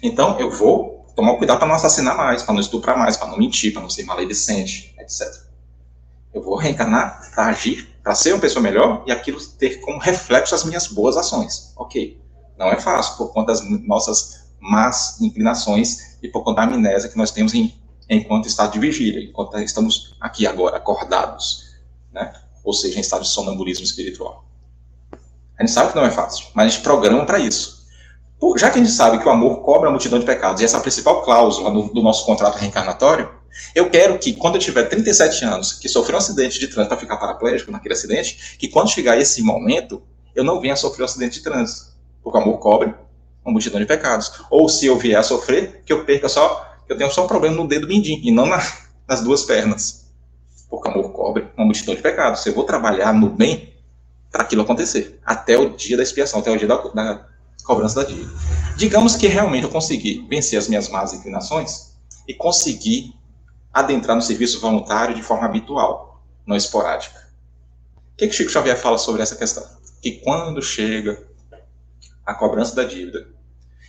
[0.01, 3.37] Então, eu vou tomar cuidado para não assassinar mais, para não estuprar mais, para não
[3.37, 5.27] mentir, para não ser maledicente, etc.
[6.33, 10.55] Eu vou reencarnar para agir, para ser uma pessoa melhor e aquilo ter como reflexo
[10.55, 11.73] as minhas boas ações.
[11.75, 12.17] Ok.
[12.57, 17.17] Não é fácil, por conta das nossas más inclinações e por conta da amnésia que
[17.17, 17.77] nós temos em,
[18.09, 21.65] enquanto estado de vigília, enquanto estamos aqui agora, acordados,
[22.13, 22.31] né?
[22.63, 24.45] ou seja, em estado de sonambulismo espiritual.
[25.59, 27.85] A gente sabe que não é fácil, mas a gente programa para isso.
[28.55, 30.77] Já que a gente sabe que o amor cobra a multidão de pecados, e essa
[30.77, 33.29] é a principal cláusula do, do nosso contrato reencarnatório,
[33.73, 36.97] eu quero que, quando eu tiver 37 anos, que sofri um acidente de trânsito para
[36.97, 40.01] ficar paraplégico naquele acidente, que quando chegar esse momento,
[40.35, 41.87] eu não venha sofrer um acidente de trânsito.
[42.23, 42.93] Porque o amor cobre
[43.43, 44.31] uma multidão de pecados.
[44.49, 47.27] Ou se eu vier a sofrer, que eu perca só, que eu tenha só um
[47.27, 48.61] problema no dedo mindinho, e não na,
[49.07, 50.05] nas duas pernas.
[50.69, 52.45] Porque o amor cobre uma multidão de pecados.
[52.45, 53.73] Eu vou trabalhar no bem,
[54.31, 57.25] para aquilo acontecer, até o dia da expiação, até o dia da, da
[57.63, 58.31] cobrança da dívida.
[58.75, 61.93] Digamos que realmente eu consegui vencer as minhas más inclinações
[62.27, 63.15] e consegui
[63.79, 67.27] adentrar no serviço voluntário de forma habitual, não esporádica.
[68.13, 69.63] O que, que Chico Xavier fala sobre essa questão?
[70.01, 71.27] Que quando chega
[72.25, 73.27] a cobrança da dívida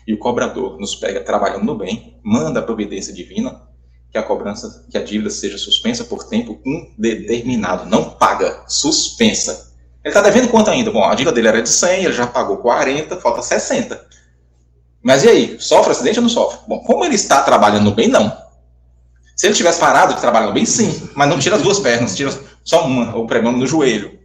[0.07, 3.67] e o cobrador nos pega trabalhando no bem, manda a providência divina
[4.11, 9.75] que a cobrança, que a dívida seja suspensa por tempo indeterminado, não paga, suspensa.
[10.05, 10.91] Ele está devendo quanto ainda?
[10.91, 14.07] Bom, a dívida dele era de 100, ele já pagou 40, falta 60.
[15.03, 15.57] Mas e aí?
[15.61, 16.61] Sofre acidente ou não sofre?
[16.67, 18.48] Bom, como ele está trabalhando bem, não.
[19.39, 21.09] Se ele tivesse parado de trabalhar bem, sim.
[21.15, 24.19] Mas não tira as duas pernas, tira só uma, o problema no joelho,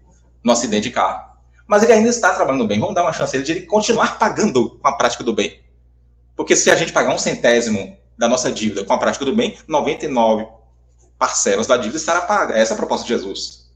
[0.43, 1.23] no acidente de carro.
[1.67, 2.79] Mas ele ainda está trabalhando bem.
[2.79, 5.61] Vamos dar uma chance ele de ele continuar pagando com a prática do bem.
[6.35, 9.55] Porque se a gente pagar um centésimo da nossa dívida com a prática do bem,
[9.67, 10.47] 99
[11.19, 12.55] parcelas da dívida estará paga.
[12.55, 13.69] Essa é a proposta de Jesus.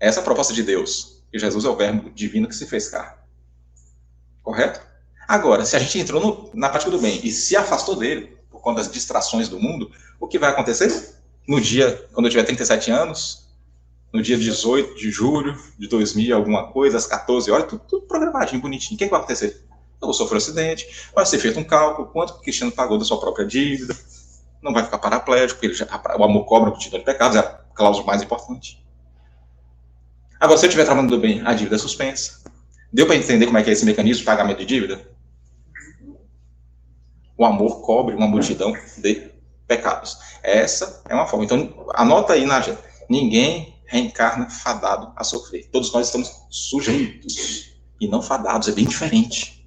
[0.00, 2.88] Essa é a proposta de Deus que Jesus é o verbo divino que se fez
[2.88, 3.18] carne.
[4.42, 4.80] Correto?
[5.28, 8.64] Agora, se a gente entrou no, na prática do bem e se afastou dele, por
[8.64, 11.14] conta das distrações do mundo, o que vai acontecer?
[11.48, 13.48] No dia, quando eu tiver 37 anos,
[14.12, 18.60] no dia 18 de julho de 2000, alguma coisa, às 14 horas, tudo, tudo programadinho,
[18.60, 18.94] bonitinho.
[18.94, 19.64] O que, é que vai acontecer?
[20.00, 23.04] Eu vou sofrer um acidente, vai ser feito um cálculo, quanto o Cristiano pagou da
[23.04, 23.96] sua própria dívida,
[24.62, 25.86] não vai ficar paraplégico, porque já,
[26.18, 27.42] o amor cobra o título de pecados, é a
[27.74, 28.84] cláusula mais importante.
[30.38, 32.40] Agora, se eu estiver trabalhando bem, a dívida é suspensa.
[32.92, 35.06] Deu para entender como é que é esse mecanismo de pagamento de dívida?
[37.40, 39.30] O amor cobre uma multidão de
[39.66, 40.18] pecados.
[40.42, 41.46] Essa é uma forma.
[41.46, 42.62] Então, anota aí na
[43.08, 45.66] Ninguém reencarna fadado a sofrer.
[45.72, 48.68] Todos nós estamos sujeitos e não fadados.
[48.68, 49.66] É bem diferente.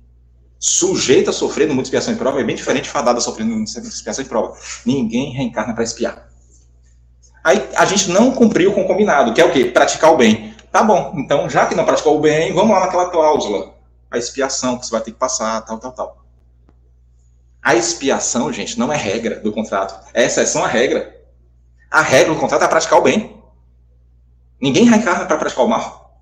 [0.60, 3.22] Sujeito a sofrer no mundo de expiação e prova é bem diferente de fadado a
[3.22, 4.56] sofrer no mundo de expiação e prova.
[4.86, 6.30] Ninguém reencarna para espiar.
[7.44, 9.66] Aí a gente não cumpriu com o combinado, que é o quê?
[9.66, 10.54] Praticar o bem.
[10.72, 13.74] Tá bom, então já que não praticou o bem, vamos lá naquela cláusula.
[14.12, 16.23] A expiação que você vai ter que passar, tal, tal, tal.
[17.64, 20.10] A expiação, gente, não é regra do contrato.
[20.14, 21.22] É exceção à regra.
[21.90, 23.42] A regra do contrato é praticar o bem.
[24.62, 26.22] Ninguém reencarna para praticar o mal.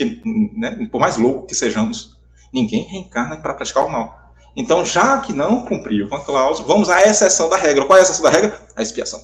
[0.00, 2.16] Né, por mais louco que sejamos,
[2.52, 4.32] ninguém reencarna para praticar o mal.
[4.56, 7.84] Então, já que não cumpriu com a cláusula, vamos à exceção da regra.
[7.84, 8.60] Qual é a exceção da regra?
[8.74, 9.22] A expiação.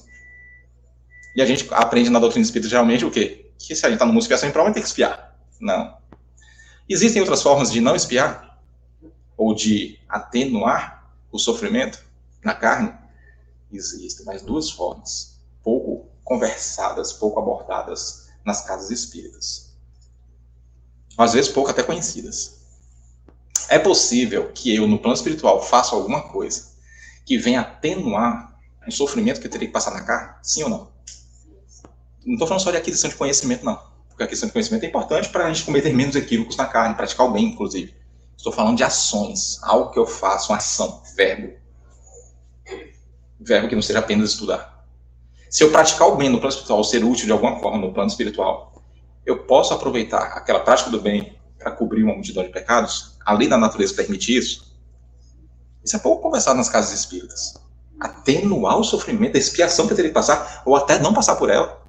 [1.35, 3.45] E a gente aprende na doutrina espírita geralmente o quê?
[3.57, 5.35] que se a gente está numa expiação em prova, ter que espiar.
[5.59, 5.97] Não.
[6.87, 8.59] Existem outras formas de não espiar?
[9.37, 10.94] Ou de atenuar
[11.35, 12.03] o sofrimento
[12.43, 12.93] na carne?
[13.71, 19.75] Existem, mas duas formas, pouco conversadas, pouco abordadas nas casas espíritas.
[21.17, 22.55] Às vezes pouco até conhecidas.
[23.69, 26.73] É possível que eu, no plano espiritual, faça alguma coisa
[27.25, 28.55] que venha atenuar
[28.87, 30.35] um sofrimento que eu teria que passar na carne?
[30.43, 30.95] Sim ou não?
[32.25, 33.79] não estou falando só de aquisição de conhecimento, não.
[34.09, 36.95] Porque a aquisição de conhecimento é importante para a gente cometer menos equívocos na carne,
[36.95, 37.93] praticar o bem, inclusive.
[38.37, 41.53] Estou falando de ações, algo que eu faço, uma ação, verbo.
[43.39, 44.85] Verbo que não seja apenas estudar.
[45.49, 48.09] Se eu praticar o bem no plano espiritual, ser útil de alguma forma no plano
[48.09, 48.83] espiritual,
[49.25, 53.15] eu posso aproveitar aquela prática do bem para cobrir uma multidão de pecados?
[53.25, 54.75] A lei da natureza permite isso?
[55.83, 57.55] Isso é pouco conversado nas casas espíritas.
[57.99, 61.49] Atenuar o sofrimento, a expiação que eu teria que passar, ou até não passar por
[61.49, 61.85] ela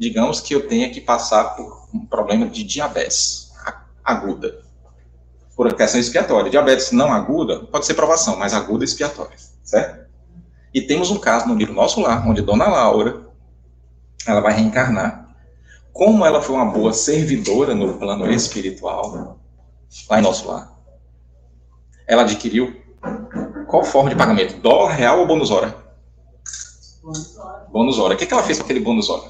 [0.00, 3.52] digamos que eu tenha que passar por um problema de diabetes
[4.02, 4.64] aguda,
[5.60, 6.50] por questão expiatória.
[6.50, 10.08] Diabetes não aguda pode ser provação, mas aguda expiatória, certo?
[10.72, 13.28] E temos um caso no livro Nosso Lar, onde Dona Laura,
[14.26, 15.28] ela vai reencarnar.
[15.92, 19.38] Como ela foi uma boa servidora no plano espiritual,
[20.08, 20.72] lá em Nosso Lar,
[22.06, 22.80] ela adquiriu
[23.68, 24.58] qual forma de pagamento?
[24.62, 25.76] Dólar, real ou bônus hora?
[27.70, 28.14] Bônus hora.
[28.14, 29.28] O que, que ela fez com aquele bônus hora?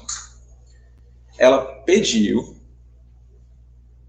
[1.37, 2.55] Ela pediu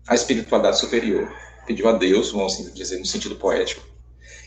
[0.06, 1.28] a espiritualidade superior,
[1.66, 3.82] pediu a Deus, vamos assim dizer no sentido poético,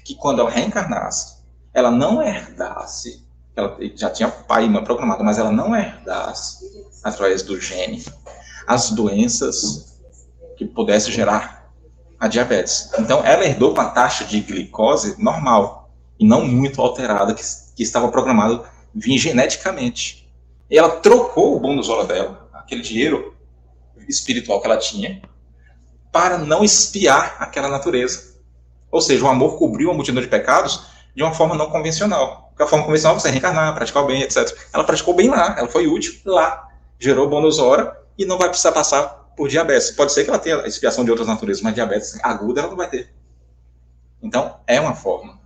[0.03, 1.35] que quando ela reencarnasse,
[1.73, 7.41] ela não herdasse, ela já tinha pai e mãe programado, mas ela não herdasse, através
[7.41, 8.03] do gene,
[8.67, 9.99] as doenças
[10.57, 11.71] que pudesse gerar
[12.19, 12.91] a diabetes.
[12.97, 15.89] Então, ela herdou com a taxa de glicose normal,
[16.19, 17.43] e não muito alterada, que,
[17.75, 20.29] que estava programado vir geneticamente.
[20.69, 23.35] E ela trocou o bônus dela, aquele dinheiro
[24.07, 25.21] espiritual que ela tinha,
[26.15, 28.37] para não espiar aquela natureza.
[28.89, 32.47] Ou seja, o amor cobriu a multidão de pecados de uma forma não convencional.
[32.51, 34.57] Porque a forma convencional é você reencarnar, praticar o bem, etc.
[34.71, 38.71] Ela praticou bem lá, ela foi útil lá, gerou bônus hora e não vai precisar
[38.71, 39.91] passar por diabetes.
[39.91, 42.89] Pode ser que ela tenha expiação de outras naturezas, mas diabetes aguda ela não vai
[42.89, 43.13] ter.
[44.23, 45.37] Então, é uma forma.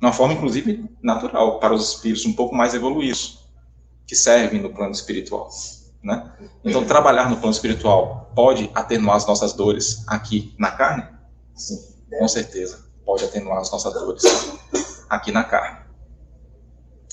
[0.00, 3.38] Uma forma, inclusive, natural para os espíritos um pouco mais evoluídos,
[4.04, 5.48] que servem no plano espiritual.
[6.04, 6.30] Né?
[6.62, 11.08] Então, trabalhar no plano espiritual pode atenuar as nossas dores aqui na carne?
[11.54, 11.80] Sim,
[12.10, 12.84] com certeza.
[13.06, 14.22] Pode atenuar as nossas dores
[15.08, 15.82] aqui na carne.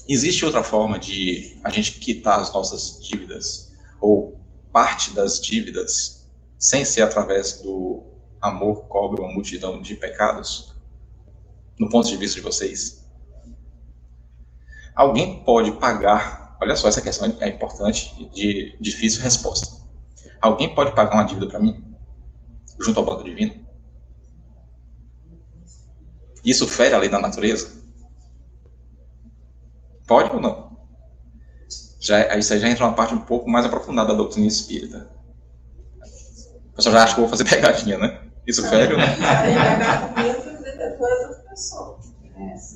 [0.10, 3.72] Existe outra forma de a gente quitar as nossas dívidas,
[4.02, 4.38] ou
[4.74, 6.28] parte das dívidas,
[6.60, 8.04] sem ser através do
[8.42, 10.76] amor cobre uma multidão de pecados?
[11.80, 13.06] No ponto de vista de vocês?
[14.94, 19.82] Alguém pode pagar Olha só, essa questão é importante de difícil resposta.
[20.39, 21.84] Alguém pode pagar uma dívida para mim?
[22.80, 23.66] Junto ao Banco Divino?
[26.45, 27.82] Isso fere a lei da natureza?
[30.05, 30.78] Pode ou não?
[31.99, 35.09] Já, isso aí já entra uma parte um pouco mais aprofundada da doutrina espírita.
[36.72, 38.22] O pessoal já acha que eu vou fazer pegadinha, né?
[38.45, 39.07] Isso fere ou não?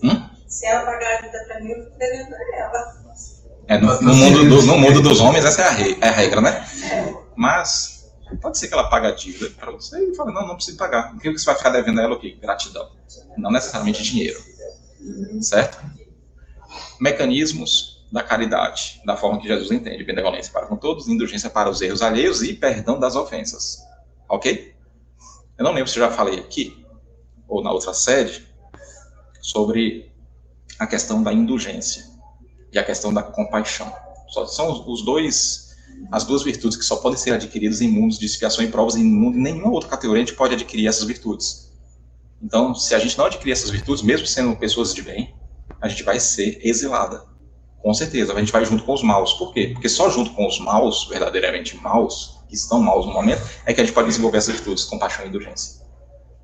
[0.04, 0.30] Hum?
[0.48, 3.05] Se ela pagar a dívida para mim, eu fico devendo a ela.
[3.68, 6.12] É, no, no, mundo do, no mundo dos homens, essa é a, rei, é a
[6.12, 6.68] regra, né?
[7.36, 10.78] Mas pode ser que ela pague a dívida para você e fala, não, não precisa
[10.78, 11.16] pagar.
[11.16, 12.38] O que você vai ficar devendo a ela o quê?
[12.40, 12.92] Gratidão.
[13.38, 14.40] Não necessariamente dinheiro.
[15.42, 15.80] Certo?
[17.00, 21.82] Mecanismos da caridade, da forma que Jesus entende, benevolência para com todos, indulgência para os
[21.82, 23.80] erros alheios e perdão das ofensas.
[24.30, 24.76] Ok?
[25.58, 26.86] Eu não lembro se eu já falei aqui,
[27.48, 28.48] ou na outra sede,
[29.42, 30.12] sobre
[30.80, 32.15] a questão da indulgência
[32.76, 33.92] e a questão da compaixão.
[34.28, 35.74] Só são os dois,
[36.12, 39.04] as duas virtudes que só podem ser adquiridas em mundos de expiação e provas, em
[39.04, 41.72] mundo, nenhuma outra categoria a gente pode adquirir essas virtudes.
[42.44, 45.34] Então, se a gente não adquirir essas virtudes, mesmo sendo pessoas de bem,
[45.82, 47.24] a gente vai ser exilada.
[47.82, 49.34] Com certeza, a gente vai junto com os maus.
[49.34, 49.70] Por quê?
[49.72, 53.80] Porque só junto com os maus, verdadeiramente maus, que estão maus no momento, é que
[53.80, 55.82] a gente pode desenvolver essas virtudes, compaixão e indulgência.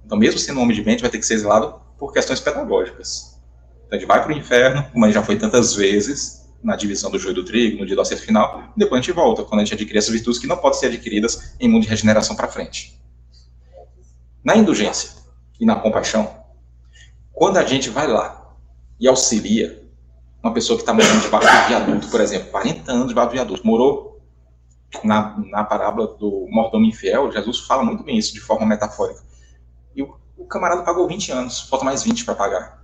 [0.05, 2.13] Então, mesmo sendo um homem de bem, a gente vai ter que ser exilado por
[2.13, 3.30] questões pedagógicas.
[3.91, 6.77] Então a gente vai para o inferno, como a gente já foi tantas vezes, na
[6.77, 9.59] divisão do joio do trigo, no dia do acerto final, depois a gente volta, quando
[9.59, 12.47] a gente adquire essas virtudes que não podem ser adquiridas em mundo de regeneração para
[12.47, 12.97] frente.
[14.41, 15.11] Na indulgência
[15.59, 16.33] e na compaixão,
[17.33, 18.55] quando a gente vai lá
[18.97, 19.83] e auxilia
[20.41, 23.67] uma pessoa que está morando debaixo do viaduto, por exemplo, 40 anos debaixo do viaduto,
[23.67, 24.21] morou
[25.03, 29.21] na, na parábola do mordomo infiel, Jesus fala muito bem isso de forma metafórica.
[29.93, 32.80] E o, o camarada pagou 20 anos, falta mais 20 para pagar.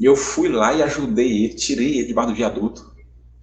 [0.00, 2.90] E eu fui lá e ajudei ele, tirei ele debaixo do viaduto.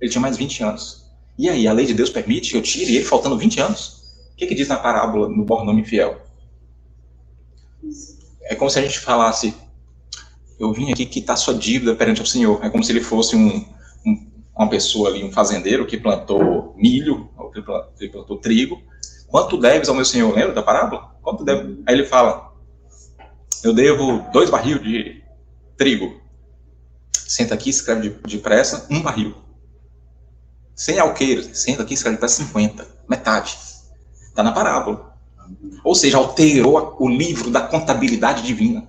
[0.01, 1.05] Ele tinha mais 20 anos.
[1.38, 4.01] E aí, a lei de Deus permite que eu tire ele faltando 20 anos?
[4.34, 6.20] O que, que diz na parábola no Bornome Fiel?
[8.41, 9.53] É como se a gente falasse:
[10.60, 12.60] Eu vim aqui quitar sua dívida perante o Senhor.
[12.66, 13.64] É como se ele fosse um,
[14.03, 14.28] um,
[14.58, 18.82] uma pessoa ali, um fazendeiro que plantou milho, ou que plantou, trigo.
[19.28, 20.34] Quanto deves ao meu Senhor?
[20.34, 21.16] Lembra da parábola?
[21.22, 21.84] Quanto deve?
[21.86, 22.51] Aí ele fala:
[23.64, 25.22] Eu devo dois barril de
[25.78, 26.26] trigo
[27.28, 29.36] senta aqui, escreve depressa, um barril.
[30.75, 33.57] Sem alqueiro, senta aqui, escreve depressa 50, metade.
[34.30, 35.17] Está na parábola.
[35.84, 38.88] Ou seja, alterou o livro da contabilidade divina.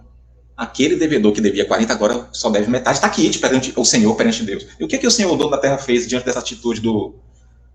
[0.57, 4.43] Aquele devedor que devia 40 agora só deve metade, está aqui perante o Senhor, perante
[4.43, 4.66] Deus.
[4.78, 7.14] E o que, que o Senhor, dono da terra, fez diante dessa atitude do,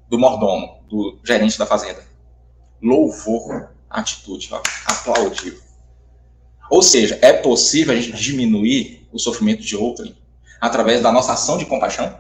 [0.09, 2.03] do mordomo, do gerente da fazenda?
[2.81, 3.51] Louvou
[3.89, 5.57] a atitude, ó, aplaudiu.
[6.69, 10.15] Ou seja, é possível a gente diminuir o sofrimento de outrem
[10.63, 12.17] através da nossa ação de compaixão?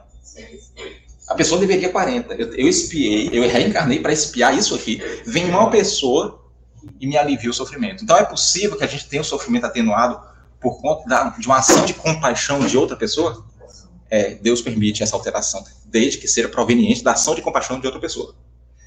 [1.29, 2.33] A pessoa deveria 40.
[2.33, 5.01] Eu, eu espiei, eu reencarnei para espiar isso aqui.
[5.25, 6.43] Vem uma pessoa
[6.99, 8.03] e me alivia o sofrimento.
[8.03, 10.19] Então é possível que a gente tenha o sofrimento atenuado
[10.59, 13.45] por conta da, de uma ação de compaixão de outra pessoa?
[14.09, 18.01] É, Deus permite essa alteração, desde que seja proveniente da ação de compaixão de outra
[18.01, 18.35] pessoa.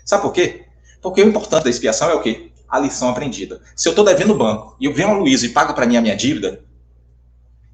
[0.04, 0.66] Sabe por quê?
[1.00, 2.52] Porque o importante da expiação é o quê?
[2.68, 3.62] A lição aprendida.
[3.74, 5.96] Se eu estou devendo o banco e eu venho a Luísa e pago para mim
[5.96, 6.62] a minha dívida,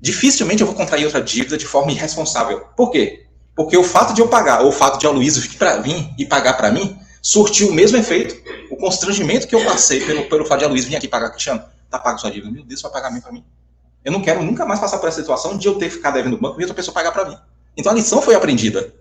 [0.03, 2.67] dificilmente eu vou contrair outra dívida de forma irresponsável.
[2.77, 3.25] Por quê?
[3.55, 6.13] Porque o fato de eu pagar, ou o fato de a Luísa vir para mim
[6.19, 8.35] e pagar para mim, surtiu o mesmo efeito.
[8.69, 11.63] O constrangimento que eu passei pelo, pelo fato de a Luísa vir aqui pagar, Cristiano,
[11.89, 12.51] tá pago sua dívida.
[12.51, 13.45] Meu Deus, vai pagar para mim.
[14.05, 16.41] Eu não quero nunca mais passar por essa situação de eu ter ficar devendo no
[16.41, 17.39] banco e outra pessoa pagar para mim.
[17.77, 18.93] Então a lição foi aprendida.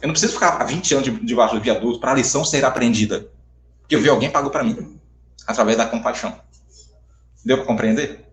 [0.00, 3.28] Eu não preciso ficar há 20 anos debaixo do viaduto para a lição ser aprendida.
[3.80, 4.98] Porque eu vi alguém pagou para mim,
[5.46, 6.40] através da compaixão.
[7.44, 8.27] Deu para compreender?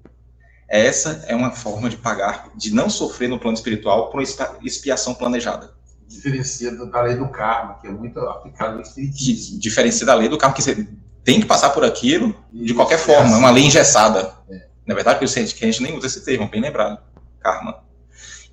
[0.67, 4.27] Essa é uma forma de pagar, de não sofrer no plano espiritual por uma
[4.63, 5.73] expiação planejada.
[6.07, 9.59] Diferencia da lei do karma, que é muito aplicada no espiritismo.
[9.59, 10.87] Diferencia da lei do karma, que você
[11.23, 14.33] tem que passar por aquilo de qualquer forma, é uma lei engessada.
[14.49, 14.67] É.
[14.85, 15.27] Na verdade, que a
[15.71, 16.99] gente nem usa esse termo, bem lembrado.
[17.39, 17.83] Karma.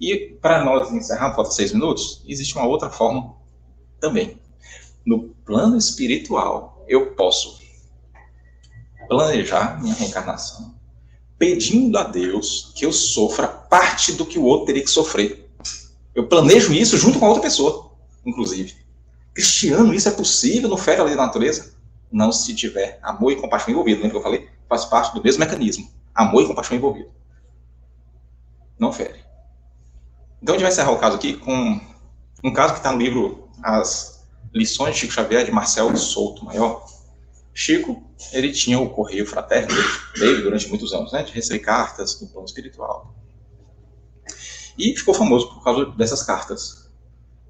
[0.01, 3.37] E para nós encerrar, falta seis minutos, existe uma outra forma
[4.01, 4.41] também.
[5.05, 7.61] No plano espiritual, eu posso
[9.09, 10.75] planejar minha reencarnação,
[11.43, 15.51] pedindo a Deus que eu sofra parte do que o outro teria que sofrer.
[16.15, 17.91] Eu planejo isso junto com a outra pessoa,
[18.25, 18.77] inclusive.
[19.35, 20.73] Cristiano, isso é possível?
[20.73, 21.75] A lei da natureza?
[22.13, 23.97] Não se tiver amor e compaixão envolvido.
[23.97, 24.49] Lembra que eu falei?
[24.69, 25.91] Faz parte do mesmo mecanismo.
[26.15, 27.11] Amor e compaixão envolvido.
[28.79, 29.19] Não fere.
[30.41, 31.81] Então a gente vai encerrar o caso aqui com
[32.45, 34.25] um caso que está no livro As
[34.55, 36.87] Lições de Chico Xavier, de Marcel Souto Maior.
[37.53, 38.01] Chico,
[38.33, 39.75] ele tinha o correio fraterno
[40.15, 43.15] dele durante muitos anos, né, de receber cartas do plano espiritual.
[44.79, 46.91] E ficou famoso por causa dessas cartas,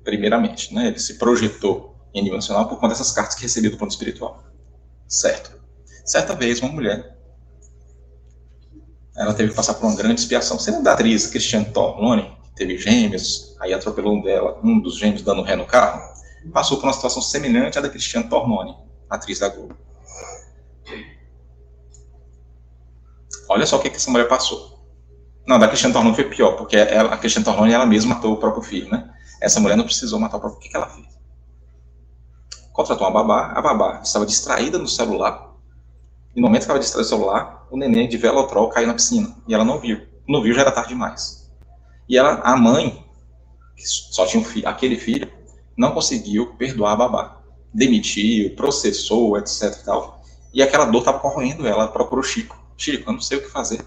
[0.02, 3.76] primeiramente, né, ele se projetou em nível nacional por conta dessas cartas que recebia do
[3.76, 4.42] plano espiritual.
[5.08, 5.60] Certo.
[6.04, 7.16] Certa vez, uma mulher,
[9.16, 10.58] ela teve que passar por uma grande expiação.
[10.66, 15.22] Lembra da atriz Cristiane Torlone, que teve gêmeos, aí atropelou um, dela, um dos gêmeos
[15.22, 16.02] dando ré no carro?
[16.52, 18.74] Passou por uma situação semelhante à da Cristiane Torlone,
[19.08, 19.76] atriz da Globo.
[23.52, 24.80] Olha só o que, essa mulher passou.
[25.46, 28.36] Não, da Cristiane Tornone foi pior, porque ela, a Cristiane Tornone ela mesma matou o
[28.38, 29.10] próprio filho, né?
[29.42, 30.60] Essa mulher não precisou matar o próprio filho.
[30.60, 31.06] O que, que ela fez?
[32.72, 35.52] Contratou uma babá, a babá estava distraída no celular,
[36.34, 39.36] e no momento que estava distraída no celular, o neném de velotrol caiu na piscina,
[39.46, 40.00] e ela não viu.
[40.26, 41.50] Não viu, já era tarde demais.
[42.08, 43.04] E ela, a mãe,
[43.76, 45.30] que só tinha um filho, aquele filho,
[45.76, 47.42] não conseguiu perdoar a babá.
[47.74, 50.22] Demitiu, processou, etc e tal.
[50.54, 52.61] E aquela dor estava corroendo ela, ela procurou o Chico.
[52.82, 53.86] Chico, eu não sei o que fazer.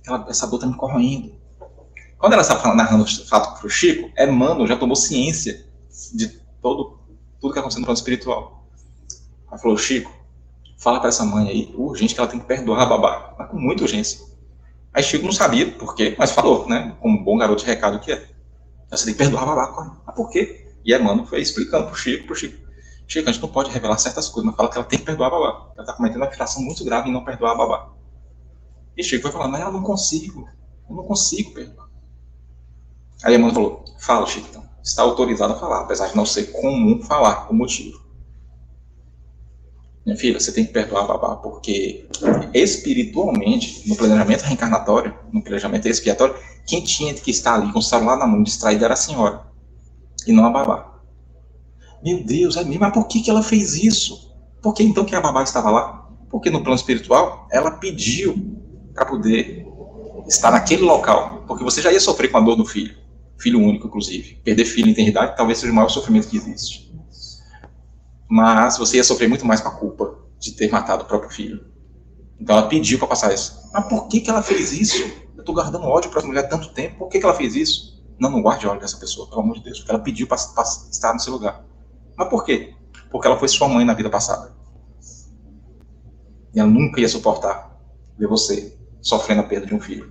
[0.00, 1.34] Aquela, essa dor está me corroendo.
[2.16, 5.66] Quando ela está narrando o fato para o Chico, é mano, já tomou ciência
[6.14, 6.28] de
[6.62, 6.96] todo,
[7.40, 8.64] tudo que aconteceu no plano espiritual.
[9.48, 10.12] Ela falou, Chico,
[10.78, 13.34] fala para essa mãe aí, urgente, que ela tem que perdoar a babá.
[13.36, 14.24] Mas com muita urgência.
[14.94, 16.96] Aí Chico não sabia por quê, mas falou, né?
[17.00, 18.28] Como um bom garoto de recado que é.
[18.88, 19.90] Você tem que perdoar a babá, corre.
[20.06, 20.68] Mas por quê?
[20.84, 22.64] E a mano foi explicando pro Chico, pro Chico.
[23.08, 25.26] Chico, a gente não pode revelar certas coisas, mas fala que ela tem que perdoar
[25.26, 25.72] a babá.
[25.74, 27.96] Ela está cometendo uma infração muito grave em não perdoar a babá.
[28.96, 30.48] E Chico foi falando, mas eu não consigo,
[30.88, 31.88] eu não consigo perdoar.
[33.22, 34.66] Aí a mãe falou, fala, Chico, então.
[34.82, 38.00] Está autorizado a falar, apesar de não ser comum falar o motivo.
[40.06, 42.08] Minha filha, você tem que perdoar a babá, porque
[42.54, 48.16] espiritualmente, no planejamento reencarnatório, no planejamento expiatório, quem tinha que estar ali com o celular
[48.16, 49.44] na mão distraído era a senhora,
[50.24, 51.00] e não a babá.
[52.04, 54.32] Meu Deus, é mesmo, mas por que, que ela fez isso?
[54.62, 56.08] Por que então que a babá estava lá?
[56.30, 58.64] Porque no plano espiritual, ela pediu
[58.96, 59.66] para poder
[60.26, 62.96] estar naquele local, porque você já ia sofrer com a dor do filho,
[63.38, 64.36] filho único, inclusive.
[64.42, 66.90] Perder filho em eternidade talvez seja o maior sofrimento que existe.
[68.28, 71.64] Mas você ia sofrer muito mais com a culpa de ter matado o próprio filho.
[72.40, 73.70] Então ela pediu para passar isso.
[73.72, 75.02] Mas por que, que ela fez isso?
[75.34, 76.98] Eu estou guardando ódio para essa mulher há tanto tempo.
[76.98, 78.02] Por que, que ela fez isso?
[78.18, 79.78] Não, não guarde ódio dessa pessoa, pelo amor de Deus.
[79.78, 81.64] Porque ela pediu para estar no seu lugar.
[82.16, 82.74] Mas por quê?
[83.10, 84.56] Porque ela foi sua mãe na vida passada.
[86.54, 87.78] E ela nunca ia suportar
[88.18, 88.75] ver você
[89.06, 90.10] sofrendo a perda de um filho.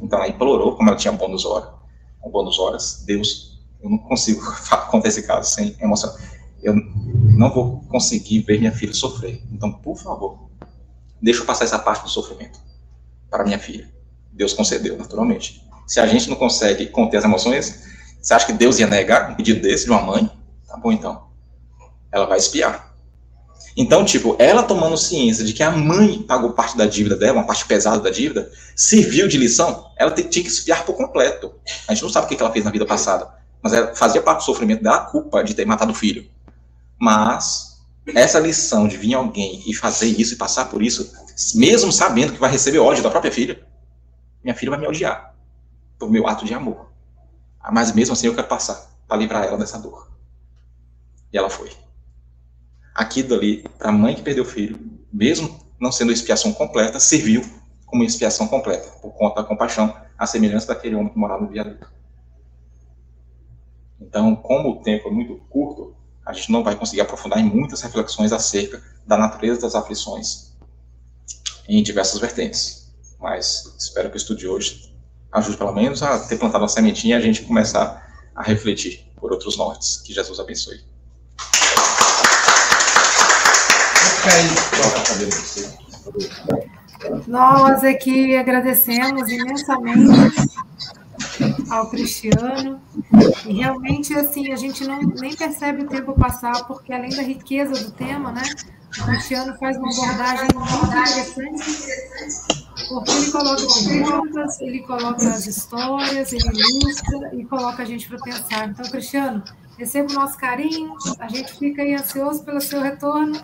[0.00, 1.72] Então ela implorou, como ela tinha bônus hora,
[2.30, 4.42] bônus horas, Deus, eu não consigo
[4.90, 6.14] contar esse caso sem emoção.
[6.62, 9.42] Eu não vou conseguir ver minha filha sofrer.
[9.50, 10.50] Então, por favor,
[11.22, 12.60] deixa eu passar essa parte do sofrimento
[13.30, 13.90] para minha filha.
[14.30, 15.64] Deus concedeu, naturalmente.
[15.86, 17.82] Se a gente não consegue conter as emoções,
[18.20, 20.30] você acha que Deus ia negar um pedido desse de uma mãe?
[20.66, 21.28] Tá bom, então.
[22.12, 22.85] Ela vai espiar.
[23.76, 27.46] Então, tipo, ela tomando ciência de que a mãe pagou parte da dívida dela, uma
[27.46, 31.54] parte pesada da dívida, serviu de lição, ela tinha que espiar por completo.
[31.86, 33.28] A gente não sabe o que ela fez na vida passada,
[33.62, 36.26] mas ela fazia parte do sofrimento dela a culpa de ter matado o filho.
[36.98, 37.82] Mas
[38.14, 41.12] essa lição de vir alguém e fazer isso e passar por isso,
[41.54, 43.62] mesmo sabendo que vai receber ódio da própria filha,
[44.42, 45.34] minha filha vai me odiar
[45.98, 46.90] por meu ato de amor.
[47.70, 50.10] Mas mesmo assim eu quero passar para livrar ela dessa dor.
[51.30, 51.70] E ela foi
[52.96, 54.78] aquilo ali, para a mãe que perdeu o filho,
[55.12, 57.44] mesmo não sendo expiação completa, serviu
[57.84, 61.86] como expiação completa, por conta da compaixão à semelhança daquele homem que morava no viaduto.
[64.00, 65.94] Então, como o tempo é muito curto,
[66.24, 70.56] a gente não vai conseguir aprofundar em muitas reflexões acerca da natureza das aflições
[71.68, 72.92] em diversas vertentes.
[73.20, 74.94] Mas espero que o estudo de hoje
[75.30, 79.32] ajude pelo menos a ter plantado uma sementinha e a gente começar a refletir por
[79.32, 79.98] outros nortes.
[79.98, 80.95] Que Jesus abençoe.
[87.26, 90.56] Nós aqui agradecemos imensamente
[91.70, 92.80] ao Cristiano.
[93.46, 97.72] E realmente, assim, a gente não, nem percebe o tempo passar, porque além da riqueza
[97.84, 98.42] do tema, né?
[98.98, 101.86] O Cristiano faz uma abordagem muito interessante,
[102.88, 108.18] porque ele coloca perguntas, ele coloca as histórias, ele ilustra e coloca a gente para
[108.18, 108.68] pensar.
[108.68, 109.42] Então, Cristiano,
[109.76, 113.38] receba o nosso carinho, a gente fica aí ansioso pelo seu retorno.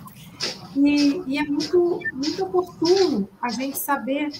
[0.76, 4.30] E, e, é muito, muito oportuno a gente saber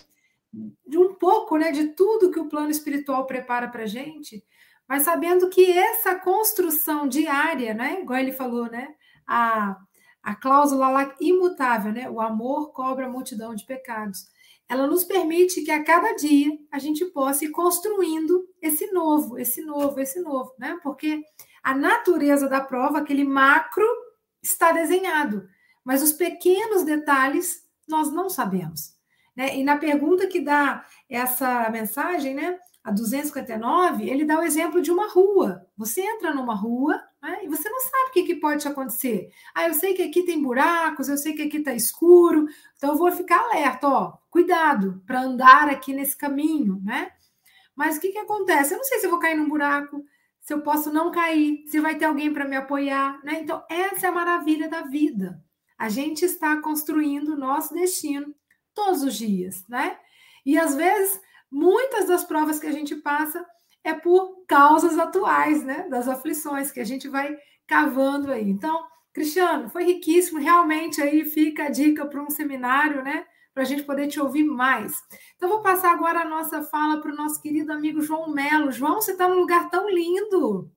[0.87, 4.45] de um pouco né, de tudo que o plano espiritual prepara para a gente,
[4.89, 8.95] mas sabendo que essa construção diária, né, igual ele falou, né,
[9.26, 9.76] a,
[10.22, 14.26] a cláusula lá imutável, né, o amor cobra a multidão de pecados,
[14.68, 19.61] ela nos permite que a cada dia a gente possa ir construindo esse novo, esse
[19.62, 20.78] novo, esse novo, né?
[20.83, 21.22] Porque
[21.62, 23.85] a natureza da prova, aquele macro,
[24.43, 25.47] está desenhado,
[25.85, 28.95] mas os pequenos detalhes nós não sabemos.
[29.37, 29.57] Né?
[29.57, 34.91] E na pergunta que dá essa mensagem, né, a 259, ele dá o exemplo de
[34.91, 35.64] uma rua.
[35.76, 39.30] Você entra numa rua né, e você não sabe o que, que pode acontecer.
[39.55, 42.99] Ah, eu sei que aqui tem buracos, eu sei que aqui está escuro, então eu
[42.99, 47.12] vou ficar alerta, ó, cuidado para andar aqui nesse caminho, né?
[47.74, 48.74] Mas o que, que acontece?
[48.74, 50.05] Eu não sei se eu vou cair num buraco,
[50.41, 53.39] se eu posso não cair, se vai ter alguém para me apoiar, né?
[53.41, 55.41] Então, essa é a maravilha da vida.
[55.83, 58.33] A gente está construindo o nosso destino
[58.72, 59.99] todos os dias, né?
[60.47, 61.20] E às vezes,
[61.51, 63.45] muitas das provas que a gente passa
[63.83, 65.89] é por causas atuais, né?
[65.89, 68.49] Das aflições que a gente vai cavando aí.
[68.49, 70.39] Então, Cristiano, foi riquíssimo.
[70.39, 73.26] Realmente aí fica a dica para um seminário, né?
[73.53, 75.03] Para a gente poder te ouvir mais.
[75.35, 78.70] Então, vou passar agora a nossa fala para o nosso querido amigo João Melo.
[78.70, 80.70] João, você está num lugar tão lindo.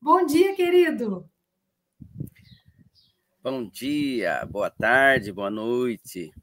[0.00, 1.28] Bom dia, querido.
[3.48, 6.34] Bom dia, boa tarde, boa noite.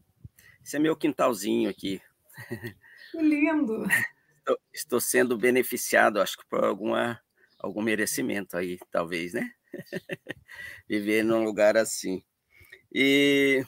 [0.64, 2.01] Esse é meu quintalzinho aqui.
[3.12, 3.86] Que lindo!
[4.38, 7.20] Estou, estou sendo beneficiado, acho que por alguma,
[7.60, 9.51] algum merecimento aí, talvez, né?
[10.88, 12.24] Viver num lugar assim.
[12.89, 13.66] E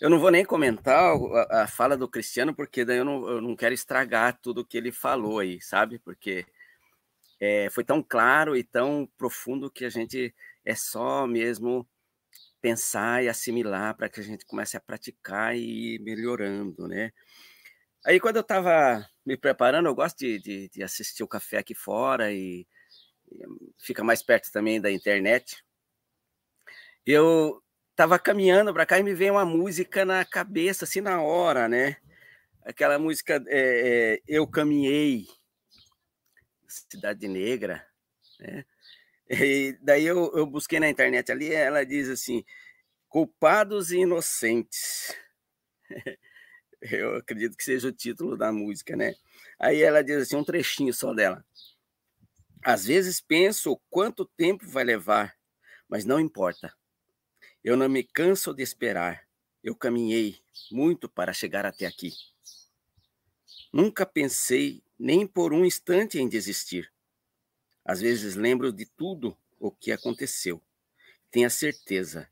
[0.00, 3.42] eu não vou nem comentar a, a, fala do Cristiano, porque daí eu não, eu
[3.42, 5.98] não quero estragar tudo que ele falou aí, sabe?
[5.98, 6.46] Porque
[7.38, 10.34] é, foi tão claro e tão profundo que a gente
[10.64, 11.86] é só mesmo
[12.66, 17.12] pensar e assimilar para que a gente comece a praticar e ir melhorando, né?
[18.04, 21.76] Aí, quando eu estava me preparando, eu gosto de, de, de, assistir o café aqui
[21.76, 22.66] fora e,
[23.30, 23.38] e
[23.78, 25.62] fica mais perto também da internet.
[27.06, 27.62] Eu
[27.92, 31.98] estava caminhando para cá e me veio uma música na cabeça, assim, na hora, né?
[32.62, 35.24] Aquela música é, é, Eu Caminhei,
[36.66, 37.86] Cidade Negra,
[38.40, 38.64] né?
[39.28, 42.44] E daí eu, eu busquei na internet ali, ela diz assim:
[43.08, 45.14] culpados e inocentes.
[46.80, 49.14] Eu acredito que seja o título da música, né?
[49.58, 51.44] Aí ela diz assim, um trechinho só dela.
[52.62, 55.34] Às vezes penso quanto tempo vai levar,
[55.88, 56.72] mas não importa.
[57.64, 59.26] Eu não me canso de esperar.
[59.64, 60.38] Eu caminhei
[60.70, 62.12] muito para chegar até aqui.
[63.72, 66.92] Nunca pensei nem por um instante em desistir.
[67.86, 70.60] Às vezes lembro de tudo o que aconteceu.
[71.30, 72.28] Tenha certeza,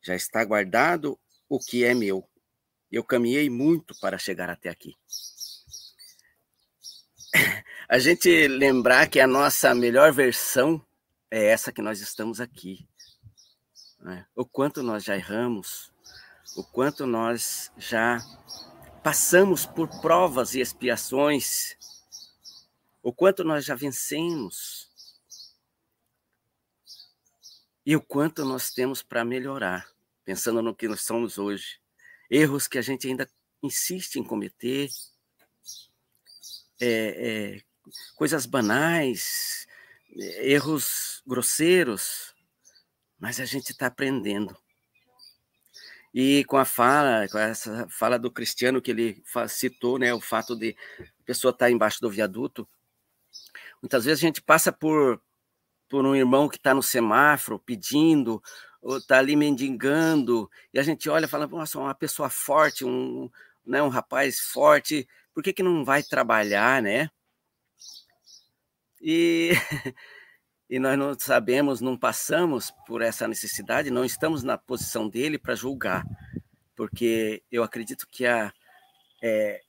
[0.00, 2.26] já está guardado o que é meu.
[2.90, 4.96] Eu caminhei muito para chegar até aqui.
[7.88, 10.80] A gente lembrar que a nossa melhor versão
[11.28, 12.88] é essa que nós estamos aqui.
[13.98, 14.24] Né?
[14.34, 15.92] O quanto nós já erramos,
[16.56, 18.20] o quanto nós já
[19.02, 21.76] passamos por provas e expiações
[23.02, 24.90] o quanto nós já vencemos
[27.84, 29.88] e o quanto nós temos para melhorar,
[30.24, 31.80] pensando no que nós somos hoje.
[32.30, 33.28] Erros que a gente ainda
[33.62, 34.88] insiste em cometer,
[36.80, 37.62] é, é,
[38.14, 39.66] coisas banais,
[40.42, 42.34] erros grosseiros,
[43.18, 44.56] mas a gente está aprendendo.
[46.12, 50.56] E com a fala, com essa fala do Cristiano que ele citou, né, o fato
[50.56, 52.68] de a pessoa estar tá embaixo do viaduto,
[53.82, 55.20] Muitas vezes a gente passa por,
[55.88, 58.42] por um irmão que está no semáforo pedindo,
[58.82, 63.30] ou está ali mendigando, e a gente olha e fala, nossa, uma pessoa forte, um,
[63.64, 67.10] né, um rapaz forte, por que, que não vai trabalhar, né?
[69.00, 69.50] E,
[70.68, 75.54] e nós não sabemos, não passamos por essa necessidade, não estamos na posição dele para
[75.54, 76.04] julgar,
[76.74, 78.52] porque eu acredito que a,
[79.22, 79.60] é,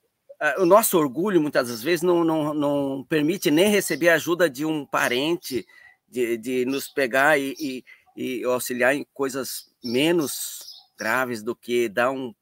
[0.58, 4.66] o nosso orgulho, muitas das vezes, não, não, não permite nem receber a ajuda de
[4.66, 5.66] um parente,
[6.10, 7.86] de, de nos pegar e, e,
[8.16, 12.34] e auxiliar em coisas menos graves do que dar um,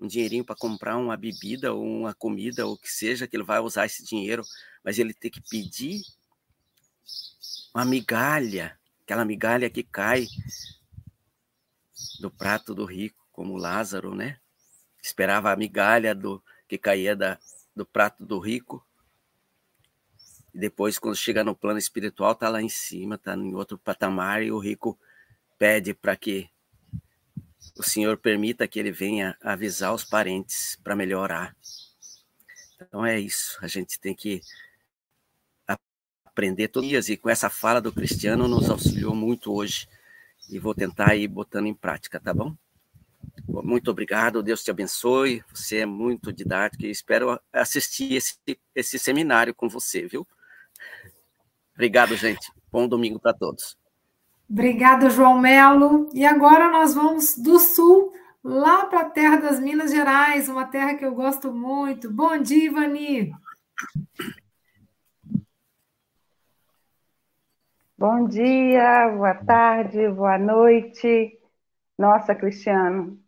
[0.00, 3.60] um dinheirinho para comprar uma bebida ou uma comida ou que seja, que ele vai
[3.60, 4.42] usar esse dinheiro,
[4.84, 6.02] mas ele tem que pedir
[7.72, 10.26] uma migalha, aquela migalha que cai
[12.20, 14.38] do prato do rico, como Lázaro, né?
[15.02, 17.36] Esperava a migalha do que caía da,
[17.74, 18.86] do prato do rico.
[20.54, 24.44] E depois, quando chega no plano espiritual, tá lá em cima, tá em outro patamar,
[24.44, 24.96] e o rico
[25.58, 26.48] pede para que
[27.76, 31.56] o Senhor permita que ele venha avisar os parentes para melhorar.
[32.80, 34.40] Então é isso, a gente tem que
[36.24, 39.88] aprender todos os dias, e com essa fala do Cristiano nos auxiliou muito hoje,
[40.48, 42.56] e vou tentar ir botando em prática, tá bom?
[43.48, 48.36] Muito obrigado, Deus te abençoe, você é muito didático e espero assistir esse,
[48.74, 50.26] esse seminário com você, viu?
[51.74, 52.52] Obrigado, gente.
[52.70, 53.76] Bom domingo para todos.
[54.48, 56.08] Obrigada, João Melo.
[56.12, 58.12] E agora nós vamos do sul,
[58.42, 62.10] lá para a terra das Minas Gerais, uma terra que eu gosto muito.
[62.10, 63.32] Bom dia, Ivani.
[67.96, 71.39] Bom dia, boa tarde, boa noite.
[72.00, 73.20] Nossa, Cristiano,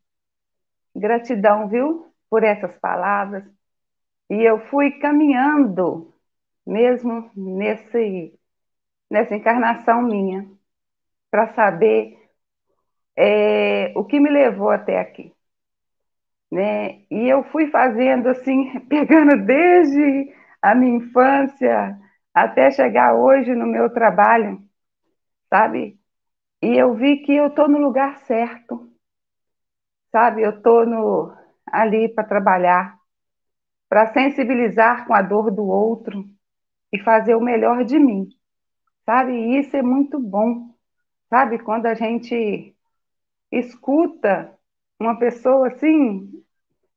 [0.96, 3.44] gratidão, viu, por essas palavras.
[4.30, 6.14] E eu fui caminhando,
[6.66, 8.38] mesmo nesse,
[9.10, 10.48] nessa encarnação minha,
[11.30, 12.18] para saber
[13.16, 15.32] é, o que me levou até aqui.
[16.50, 17.04] Né?
[17.10, 21.98] E eu fui fazendo assim, pegando desde a minha infância,
[22.34, 24.62] até chegar hoje no meu trabalho,
[25.50, 25.98] sabe?
[26.62, 28.88] E eu vi que eu estou no lugar certo,
[30.12, 30.42] sabe?
[30.42, 31.34] Eu estou
[31.66, 32.96] ali para trabalhar,
[33.88, 36.24] para sensibilizar com a dor do outro
[36.92, 38.28] e fazer o melhor de mim,
[39.04, 39.32] sabe?
[39.32, 40.72] E isso é muito bom,
[41.28, 41.58] sabe?
[41.58, 42.76] Quando a gente
[43.50, 44.56] escuta
[45.00, 46.30] uma pessoa assim,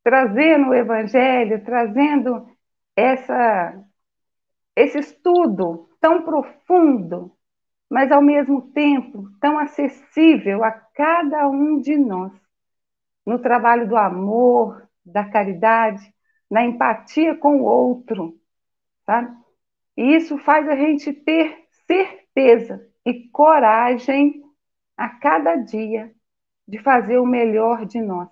[0.03, 2.47] trazendo o evangelho, trazendo
[2.95, 3.84] essa
[4.76, 7.34] esse estudo tão profundo,
[7.89, 12.31] mas ao mesmo tempo tão acessível a cada um de nós,
[13.25, 16.13] no trabalho do amor, da caridade,
[16.49, 18.39] na empatia com o outro?
[19.97, 24.43] E isso faz a gente ter certeza e coragem
[24.97, 26.13] a cada dia
[26.67, 28.29] de fazer o melhor de nós,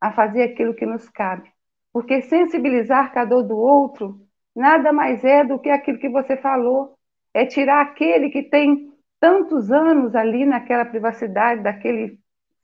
[0.00, 1.50] a fazer aquilo que nos cabe.
[1.92, 4.20] Porque sensibilizar com a dor do outro
[4.54, 6.95] nada mais é do que aquilo que você falou,
[7.36, 12.18] é tirar aquele que tem tantos anos ali naquela privacidade, daquele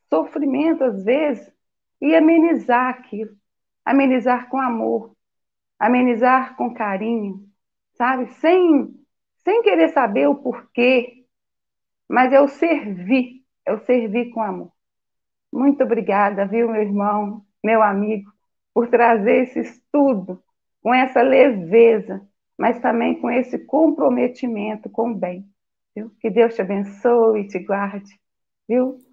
[0.09, 1.53] sofrimento às vezes,
[2.01, 3.37] e amenizar aquilo,
[3.85, 5.15] amenizar com amor,
[5.79, 7.47] amenizar com carinho,
[7.99, 8.29] sabe?
[8.37, 8.99] Sem,
[9.45, 11.27] sem querer saber o porquê,
[12.09, 14.73] mas é o servir, é o servir com amor.
[15.53, 18.33] Muito obrigada, viu, meu irmão, meu amigo,
[18.73, 20.43] por trazer esse estudo
[20.83, 22.27] com essa leveza,
[22.63, 25.45] mas também com esse comprometimento com o bem.
[25.97, 26.11] Viu?
[26.21, 28.17] Que Deus te abençoe e te guarde.
[28.69, 29.05] Viu?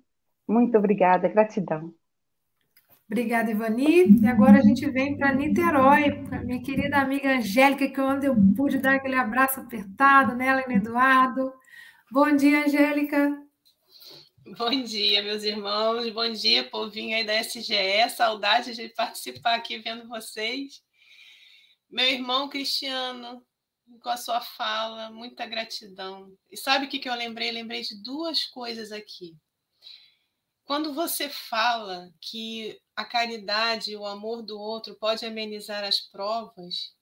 [0.48, 1.92] Muito obrigada, gratidão.
[3.10, 4.22] Obrigada, Ivani.
[4.22, 8.36] E agora a gente vem para Niterói, para minha querida amiga Angélica, que onde eu
[8.56, 11.52] pude dar aquele abraço apertado nela e no Eduardo.
[12.12, 13.36] Bom dia, Angélica.
[14.60, 16.08] Bom dia, meus irmãos.
[16.12, 18.08] Bom dia, povinho aí da SGE.
[18.16, 20.88] Saudade de participar aqui vendo vocês.
[21.90, 23.44] Meu irmão Cristiano,
[24.04, 26.32] com a sua fala, muita gratidão.
[26.50, 27.52] E sabe o que, eu lembrei?
[27.52, 29.36] Lembrei de duas coisas aqui.
[30.66, 36.94] Quando você fala que a caridade o amor do outro pode amenizar as provas,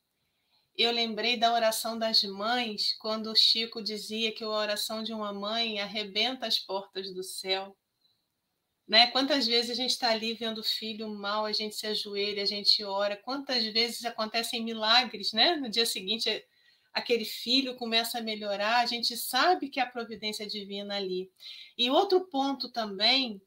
[0.73, 5.33] eu lembrei da oração das mães, quando o Chico dizia que a oração de uma
[5.33, 7.75] mãe arrebenta as portas do céu.
[8.87, 9.07] Né?
[9.07, 12.45] Quantas vezes a gente está ali vendo o filho mal, a gente se ajoelha, a
[12.45, 15.57] gente ora, quantas vezes acontecem milagres, né?
[15.57, 16.45] No dia seguinte,
[16.93, 21.29] aquele filho começa a melhorar, a gente sabe que é a providência divina ali.
[21.77, 23.41] E outro ponto também,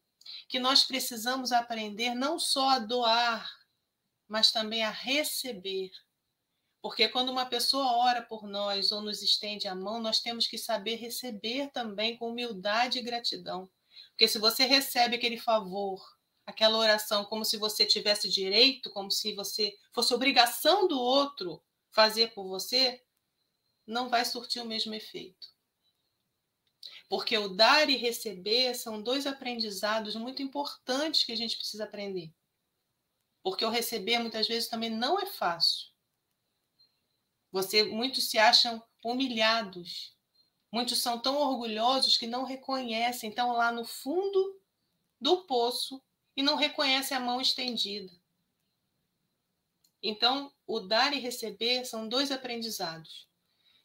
[0.47, 3.51] que nós precisamos aprender não só a doar,
[4.29, 5.91] mas também a receber.
[6.83, 10.59] Porque quando uma pessoa ora por nós ou nos estende a mão, nós temos que
[10.59, 13.71] saber receber também com humildade e gratidão.
[14.21, 15.99] Porque se você recebe aquele favor,
[16.45, 22.35] aquela oração como se você tivesse direito, como se você fosse obrigação do outro fazer
[22.35, 23.03] por você,
[23.87, 25.49] não vai surtir o mesmo efeito.
[27.09, 32.31] Porque o dar e receber são dois aprendizados muito importantes que a gente precisa aprender.
[33.43, 35.89] Porque o receber muitas vezes também não é fácil.
[37.51, 40.15] Você muitos se acham humilhados.
[40.71, 44.61] Muitos são tão orgulhosos que não reconhecem, estão lá no fundo
[45.21, 46.01] do poço
[46.37, 48.13] e não reconhecem a mão estendida.
[50.03, 53.29] Então, o dar e receber são dois aprendizados.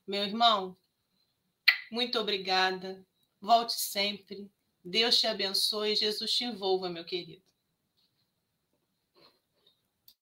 [0.07, 0.77] Meu irmão,
[1.91, 3.05] muito obrigada.
[3.41, 4.49] Volte sempre.
[4.83, 5.95] Deus te abençoe.
[5.95, 7.44] Jesus te envolva, meu querido.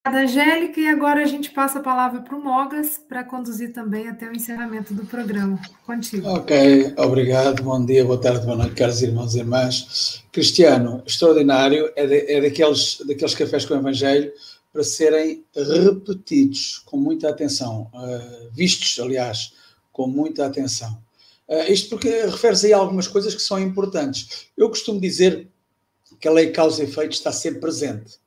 [0.06, 4.28] Angélica, e agora a gente passa a palavra para o Mogas para conduzir também até
[4.28, 5.58] o encerramento do programa.
[5.86, 6.28] Contigo.
[6.28, 10.22] Ok, obrigado, bom dia, boa tarde, boa noite, caros irmãos e irmãs.
[10.30, 14.30] Cristiano, extraordinário, é, de, é daqueles, daqueles cafés com o Evangelho
[14.74, 19.54] para serem repetidos com muita atenção, uh, vistos, aliás,
[19.94, 21.02] com muita atenção.
[21.48, 24.48] Uh, isto porque refere-se a algumas coisas que são importantes.
[24.58, 25.48] Eu costumo dizer
[26.20, 28.22] que a lei causa e efeito está sempre presente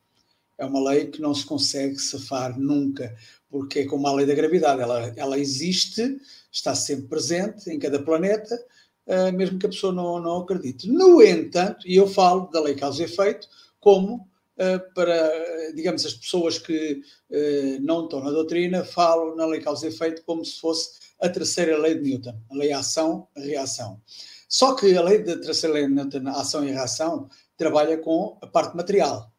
[0.58, 3.14] é uma lei que não se consegue safar nunca,
[3.48, 6.18] porque é como a lei da gravidade, ela, ela existe,
[6.50, 8.54] está sempre presente em cada planeta,
[9.06, 10.88] uh, mesmo que a pessoa não, não acredite.
[10.90, 13.48] No entanto, e eu falo da lei causa e efeito
[13.78, 19.60] como uh, para, digamos, as pessoas que uh, não estão na doutrina, falam na lei
[19.60, 24.00] causa e efeito como se fosse a terceira lei de Newton, a lei ação-reação.
[24.48, 28.46] Só que a lei da terceira lei de Newton, ação e reação, trabalha com a
[28.46, 29.32] parte material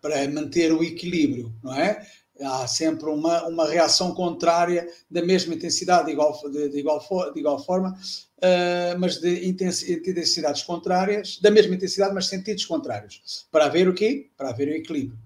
[0.00, 2.06] para manter o equilíbrio, não é?
[2.40, 7.00] Há sempre uma, uma reação contrária da mesma intensidade, de igual, de, de igual,
[7.32, 13.46] de igual forma, uh, mas de intensidades contrárias, da mesma intensidade, mas sentidos contrários.
[13.50, 14.30] Para haver o quê?
[14.36, 15.16] Para haver o equilíbrio.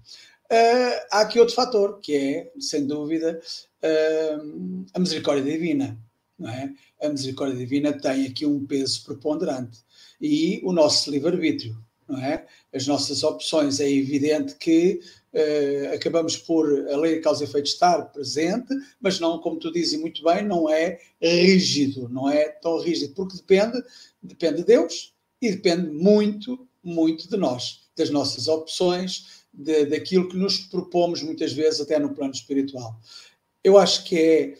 [0.51, 3.39] Uh, há aqui outro fator, que é, sem dúvida,
[3.83, 5.97] uh, a misericórdia divina.
[6.37, 6.71] Não é?
[7.01, 9.79] A misericórdia divina tem aqui um peso preponderante.
[10.21, 11.75] E o nosso livre-arbítrio
[12.07, 12.45] não é?
[12.73, 13.79] As nossas opções.
[13.79, 14.99] É evidente que
[15.33, 19.71] uh, acabamos por a lei de causa e efeito estar presente, mas não, como tu
[19.71, 23.83] dizes muito bem, não é rígido, não é tão rígido, porque depende,
[24.21, 30.37] depende de Deus e depende muito, muito de nós, das nossas opções, de, daquilo que
[30.37, 32.99] nos propomos muitas vezes até no plano espiritual.
[33.63, 34.53] Eu acho que é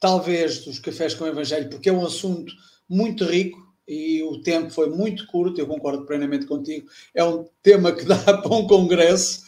[0.00, 2.52] talvez dos cafés com o Evangelho, porque é um assunto
[2.88, 6.88] muito rico, e o tempo foi muito curto, eu concordo plenamente contigo.
[7.14, 9.42] É um tema que dá para um congresso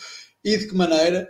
[0.44, 1.28] e de que maneira,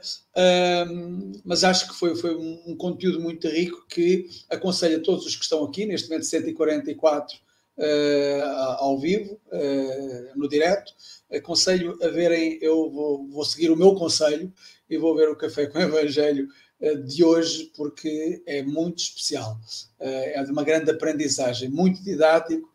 [0.90, 5.34] um, mas acho que foi, foi um conteúdo muito rico que aconselho a todos os
[5.34, 7.38] que estão aqui, neste momento 144
[7.78, 8.42] uh,
[8.78, 10.92] ao vivo, uh, no direto,
[11.32, 14.52] aconselho a verem, eu vou, vou, seguir o meu conselho
[14.88, 16.48] e vou ver o Café com o Evangelho
[16.80, 19.58] uh, de hoje, porque é muito especial,
[19.98, 22.70] é de uma grande aprendizagem, muito didático,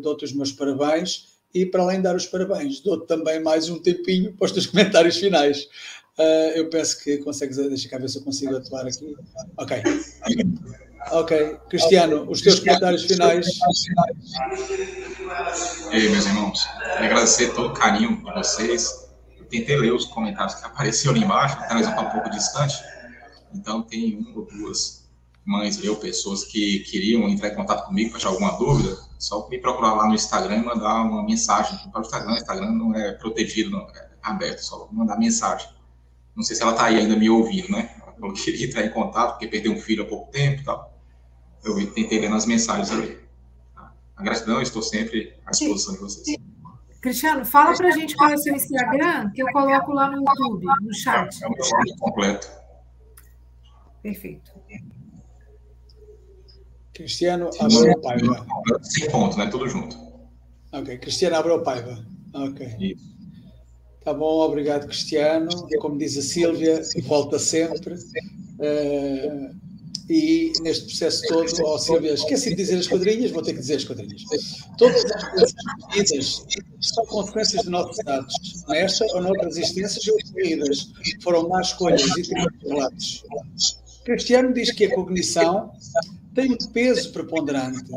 [0.00, 3.78] dou-te os meus parabéns e, para além de dar os parabéns, dou-te também mais um
[3.78, 5.68] tempinho para os teus comentários finais.
[6.18, 9.16] Uh, eu penso que consegues, deixa cá ver se eu consigo atuar aqui.
[9.56, 9.82] Ok.
[11.10, 11.56] Ok.
[11.68, 13.46] Cristiano, os teus comentários finais.
[15.90, 19.08] E aí, meus irmãos, quero agradecer todo o carinho de vocês.
[19.38, 22.76] Eu tentei ler os comentários que apareceram ali embaixo, talvez um pouco distante.
[23.54, 25.01] Então, tem uma ou duas
[25.44, 29.56] mães, eu, pessoas que queriam entrar em contato comigo para tirar alguma dúvida só me
[29.56, 31.78] procurar lá no Instagram e mandar uma mensagem.
[31.90, 35.68] Para o Instagram, o Instagram não é protegido, não é aberto, só mandar mensagem.
[36.34, 37.94] Não sei se ela está aí ainda me ouvindo, né?
[38.20, 41.00] Eu queria entrar em contato, porque perdeu um filho há pouco tempo e tal.
[41.64, 43.20] Eu tentei ler nas mensagens ali.
[44.16, 46.36] A gratidão, estou sempre à disposição de vocês.
[47.00, 50.18] Cristiano, fala para a gente qual é o seu Instagram, que eu coloco lá no
[50.18, 51.42] YouTube, no chat.
[51.42, 52.50] É, é o meu nome completo.
[54.02, 54.50] Perfeito.
[56.94, 58.46] Cristiano Abreu Paiva.
[58.82, 59.46] Sem ponto, né?
[59.46, 59.96] Tudo junto.
[60.72, 62.04] Ok, Cristiano Abreu Paiva.
[62.34, 62.66] Ok.
[62.80, 63.12] Isso.
[64.04, 65.48] Tá bom, obrigado, Cristiano.
[65.80, 67.94] Como diz a Sílvia, volta sempre.
[67.94, 69.54] Uh,
[70.10, 73.76] e neste processo todo, oh, Sílvia, esqueci de dizer as quadrinhas, vou ter que dizer
[73.76, 74.22] as quadrinhas.
[74.76, 75.52] Todas as
[75.92, 76.46] coisas
[76.80, 78.34] são consequências de nossos dados.
[78.68, 83.24] Nesta ou noutras existências ocorridas, foram más escolhas e tristes relatos.
[84.04, 85.70] Cristiano diz que a cognição
[86.34, 87.90] tem um peso preponderante.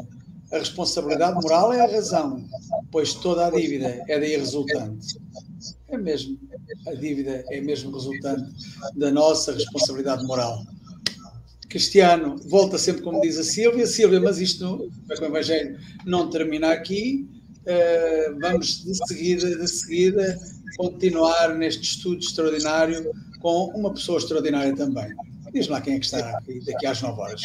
[0.51, 2.45] A responsabilidade moral é a razão,
[2.91, 5.17] pois toda a dívida é daí resultante.
[5.87, 6.39] É mesmo,
[6.87, 8.51] a dívida é mesmo resultante
[8.95, 10.63] da nossa responsabilidade moral.
[11.67, 16.71] Cristiano volta sempre como diz a Sílvia, Sílvia, mas isto com o Evangelho não termina
[16.71, 17.27] aqui.
[17.65, 20.39] uh, vamos de seguida, de seguida,
[20.77, 23.11] continuar neste estudo extraordinário
[23.41, 25.13] com uma pessoa extraordinária também.
[25.55, 27.41] Diz lá quem é que está aqui daqui às 9 horas.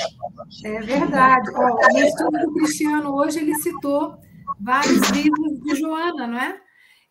[0.64, 1.48] É verdade.
[1.54, 4.18] Ó, no estudo do Cristiano hoje ele citou
[4.58, 6.60] vários livros de Joana, não é?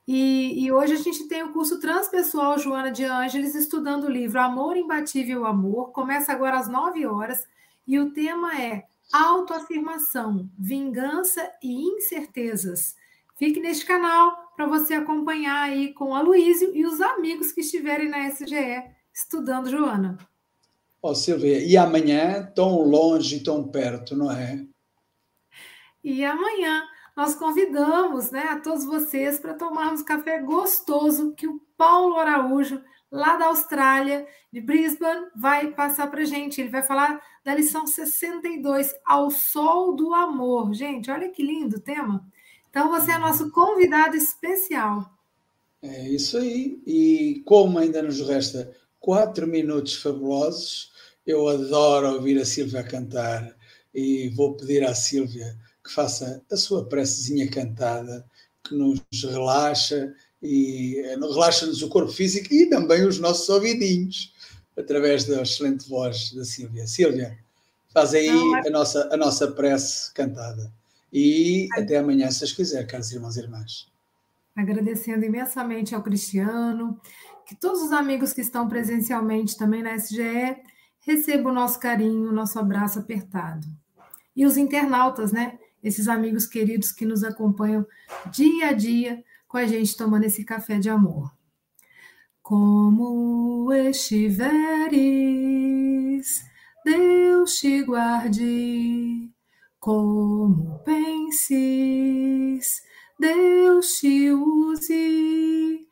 [0.06, 4.42] E, e, hoje a gente tem o curso Transpessoal Joana de Ângeles estudando o livro
[4.42, 5.94] Amor Imbatível Amor.
[5.94, 7.48] Começa agora às 9 horas
[7.88, 8.84] e o tema é
[9.14, 12.94] Autoafirmação, Vingança e Incertezas.
[13.38, 18.10] Fique neste canal para você acompanhar aí com a Luísio e os amigos que estiverem
[18.10, 18.84] na SGE
[19.14, 20.18] estudando Joana.
[21.02, 24.66] Ó, oh, Silvia, e amanhã tão longe e tão perto, não é?
[26.04, 26.84] E amanhã
[27.16, 32.82] nós convidamos né, a todos vocês para tomarmos café gostoso que o Paulo Araújo,
[33.12, 36.62] lá da Austrália, de Brisbane, vai passar para gente.
[36.62, 40.74] Ele vai falar da lição 62, Ao Sol do Amor.
[40.74, 42.26] Gente, olha que lindo o tema.
[42.70, 45.10] Então, você é nosso convidado especial.
[45.82, 46.82] É isso aí.
[46.86, 50.89] E como ainda nos resta quatro minutos fabulosos,
[51.30, 53.56] eu adoro ouvir a Silvia cantar
[53.94, 58.26] e vou pedir à Silvia que faça a sua precezinha cantada,
[58.64, 60.12] que nos relaxa
[60.42, 64.34] e eh, relaxa-nos o corpo físico e também os nossos ouvidinhos,
[64.76, 66.88] através da excelente voz da Sílvia.
[66.88, 67.38] Sílvia,
[67.94, 70.74] faz aí é a nossa, a nossa prece cantada.
[71.14, 73.88] E até amanhã, se as quiser, caros irmãos e irmãs.
[74.56, 77.00] Agradecendo imensamente ao Cristiano,
[77.46, 80.58] que todos os amigos que estão presencialmente também na SGE
[81.10, 83.68] recebam o nosso carinho, o nosso abraço apertado.
[84.36, 85.58] E os internautas, né?
[85.84, 87.88] esses amigos queridos que nos acompanham
[88.32, 91.34] dia a dia com a gente tomando esse café de amor.
[92.42, 94.50] Como estiveres,
[96.84, 99.32] Deus te guarde.
[99.80, 102.04] Como penses,
[103.20, 105.89] Deus te use.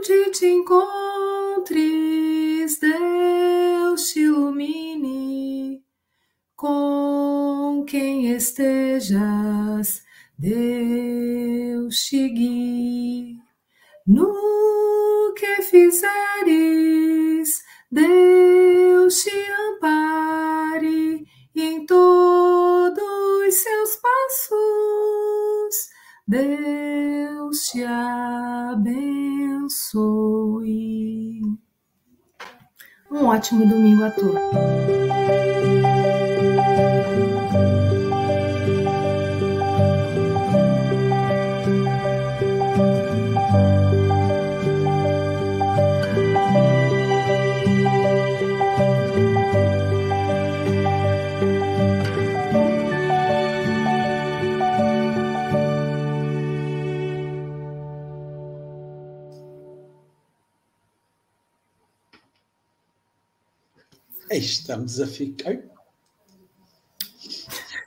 [0.00, 1.76] Onde te encontres,
[2.80, 5.82] Deus te ilumine.
[6.56, 10.02] Com quem estejas,
[10.38, 13.36] Deus te guie.
[14.06, 21.24] No que fizeres, Deus te ampare
[21.54, 25.19] em todos seus passos.
[26.30, 29.00] Deus te abençoe.
[33.10, 34.40] Um ótimo domingo a todos.
[64.40, 65.79] Estamos a ficar.